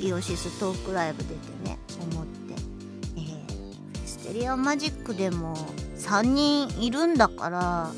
[0.01, 1.35] イオシストークライブ出て
[1.69, 1.79] ね
[2.15, 2.55] 思って。
[3.17, 3.45] えー、
[4.07, 5.55] ステリアマジックでも
[6.01, 7.91] 3人いるんだから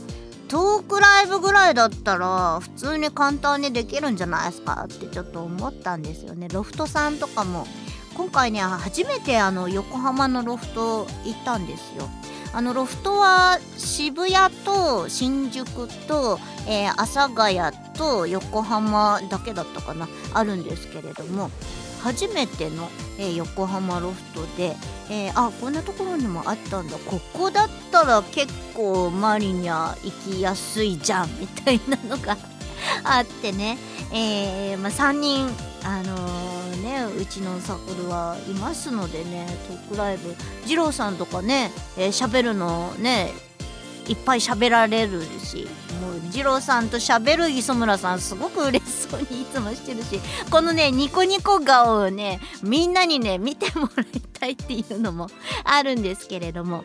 [0.48, 4.84] トークライブぐらいだったら普通に簡単にできるんじゃないですか？
[4.84, 6.48] ってちょっと思ったんですよね。
[6.48, 7.66] ロフトさんとかも。
[8.14, 12.06] 今回ね初めてあの横浜のロフト行ったんですよ。
[12.52, 16.38] あのロフトは渋谷と新宿と、
[16.68, 20.06] えー阿佐ヶ谷と横浜だけだったかな。
[20.34, 21.50] あるんですけれども。
[22.02, 24.76] 初めての、えー横浜ロフトで、
[25.08, 26.96] えーあこんなところにもあったんだ。
[26.98, 32.36] ここだったら結構マリニャ行きやすいじゃんみたいなのが
[33.04, 33.78] あってね、
[34.12, 35.48] えーまあ、3人
[35.84, 36.16] あの
[36.82, 40.34] ねうちのサークルはいますのでねトークライブ。
[40.66, 43.32] 二郎さんとかねえー、るのね
[44.08, 45.68] いっぱい喋られるし
[46.00, 55.28] もう二郎さんと喋る磯村さんすごく嬉しそうにいつもしてるしこのねニコニコ顔をねみんなにね見てもらいたいっていうのも
[55.64, 56.84] あるんですけれども。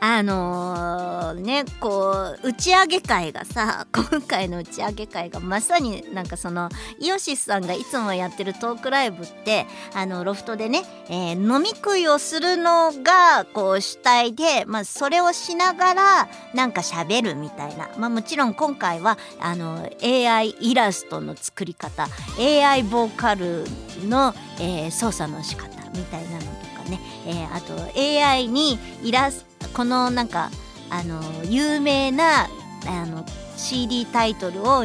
[0.00, 6.68] あのーねこう打ち上げ会がさ 今回の打ち上げ会がまさになんかその
[7.00, 23.64] イオシスさんがいつもやってるトークライブってあのロフトでね、えー飲み食いをするのがこう主体で、まあ、それをしながらなんか喋るみたいな、まあ、もちろん今回はあの AI イラストの作り方 AI ボーカル
[24.08, 30.50] の、えー操作の仕方みたいなのとね、えーあと AI にイラスこのなんか
[30.90, 32.48] あの有名な
[32.86, 33.24] あの
[33.56, 34.84] CD タイトルを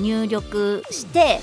[0.00, 1.40] 入力して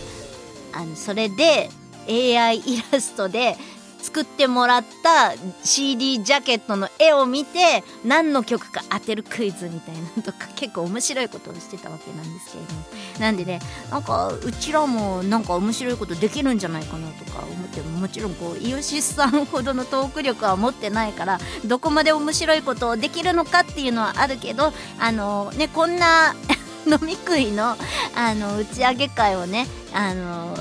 [0.73, 1.69] あのそれで
[2.07, 3.55] AI イラストで
[4.01, 5.33] 作ってもらった
[5.63, 12.83] CD ジャケットの絵を見て何の曲か当てるクイズみたいなのとか 結構面白いことをしてたわけなんですけれども。
[13.19, 13.59] なんでね
[13.91, 26.35] なんかうちらもなんか面白いことできるんじゃないかなとか思ってももちろんこうイオシスさんほどのトーク力は持ってないからどこまで面白いことをできるのかっていうのはあるけどあのねこんな
[26.87, 27.75] 飲み食いの
[28.15, 30.57] あの打ち上げ会をねあの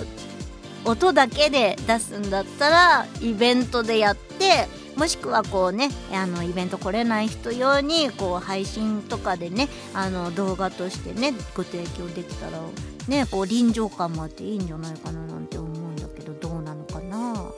[0.89, 4.67] 音だけで出すんだったらイベントでやって
[4.97, 12.59] もしくはこうねあのイベント来れない人用にこう配信とかでねあの動画としてねご提供できたら
[13.07, 17.35] ねこう臨場感もあっていいんじゃないかななんて思うんだけどどうなのかな？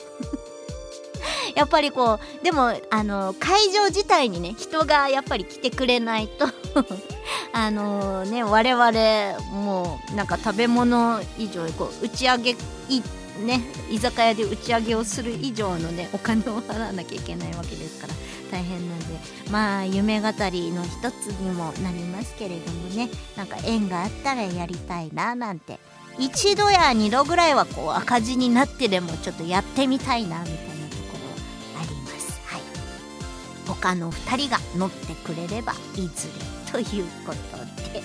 [1.56, 6.46] やっぱりこうでもあの会場自体にね人がやっぱり来てくれないと
[7.52, 12.50] あのね我々もうなんか食べ物以上こう打ち上げ
[12.88, 13.02] い
[13.40, 13.60] ね
[13.90, 18.14] 居酒屋で打ち上げをする以上のねお金を払わなきゃいけないわけですから
[18.50, 19.04] 大変なんで。
[19.50, 25.78] まあ夢語りの一つにもなりますけれどもねなんか縁があったらやりたいななんて。
[26.18, 31.18] 一度や二度ぐらいはこう赤字になってでもちょっとやってみたいなみたいなとこ
[31.74, 32.40] ろあります。
[32.44, 32.60] はい。
[33.66, 37.58] 他の2人が乗ってくれればいずれということ
[37.92, 38.02] で、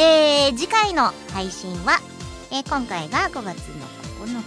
[0.00, 1.98] えー次回の配信は、
[2.52, 3.86] えー今回が5月の
[4.20, 4.46] 9日になり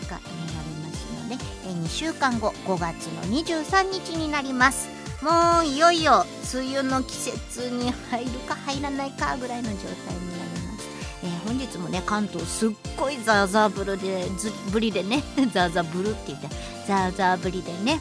[0.84, 1.36] ますので、
[1.66, 4.88] え2週間後5月の23日になります。
[5.24, 10.88] もういよいよ梅雨の季節に入るか入らないかぐらいの状態になります、
[11.24, 16.48] えー本日もね関東すっごいザーザーぶるでずぶりでね ザーザーぶるって言って
[16.88, 18.00] ザーザーぶりでね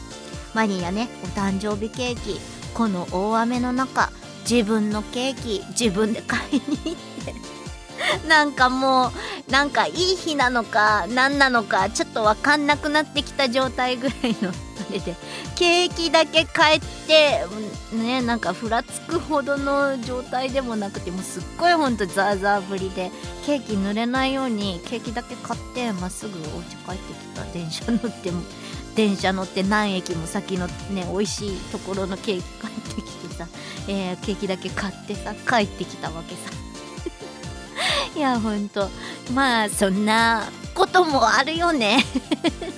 [0.52, 2.40] マニアねお誕生日ケーキ
[2.74, 4.10] この大雨の中
[4.48, 6.94] 自分のケーキ自分で買いに行っ
[7.24, 7.34] て
[8.28, 9.12] なんかも
[9.48, 15.14] うなんかいい日なのか何なのかちょっと分かんなくなってきた状態ぐらいのあれで
[15.56, 17.44] ケーキだけ買って
[17.92, 23.10] ねなんかふらつくほどの状態でもなくてもうすっごいほんとザーザーぶりで
[23.46, 27.44] ケーキ濡れないようにケーキだけ買ってまっすぐお家帰ってきた。
[27.52, 28.42] 電車乗っても
[28.94, 33.48] 電車乗って何駅も先のね美味しいところのケーキ買ってきてさ、
[33.88, 36.63] えーケーキだけ買ってさ帰ってきたわけさ。
[38.16, 38.88] いやほんと。
[39.32, 42.04] まあそんなこともあるよね。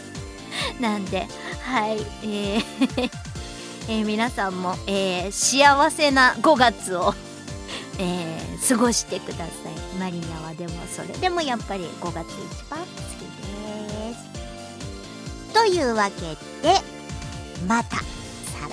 [0.80, 1.26] なんで
[1.64, 2.64] はいえー
[3.88, 7.14] えー皆さんも、えー幸せな5月を、
[7.98, 9.98] えー過ごしてください。
[9.98, 12.88] マリナはでもそれでもやっぱり5月一番好き
[13.46, 15.52] です。
[15.54, 16.36] というわけ
[16.66, 16.80] で
[17.68, 17.98] また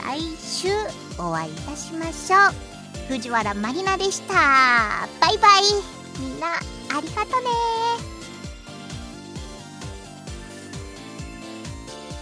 [0.03, 0.69] 再来週
[1.17, 2.53] お会いいたしましょう。
[3.07, 4.33] 藤原マリナでした。
[5.19, 6.02] バイバイ。
[6.19, 7.47] みんなありがとね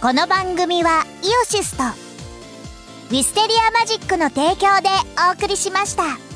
[0.00, 4.88] この番組はイオシスとウィステリアマジックの提供で
[5.28, 6.31] お送りしました。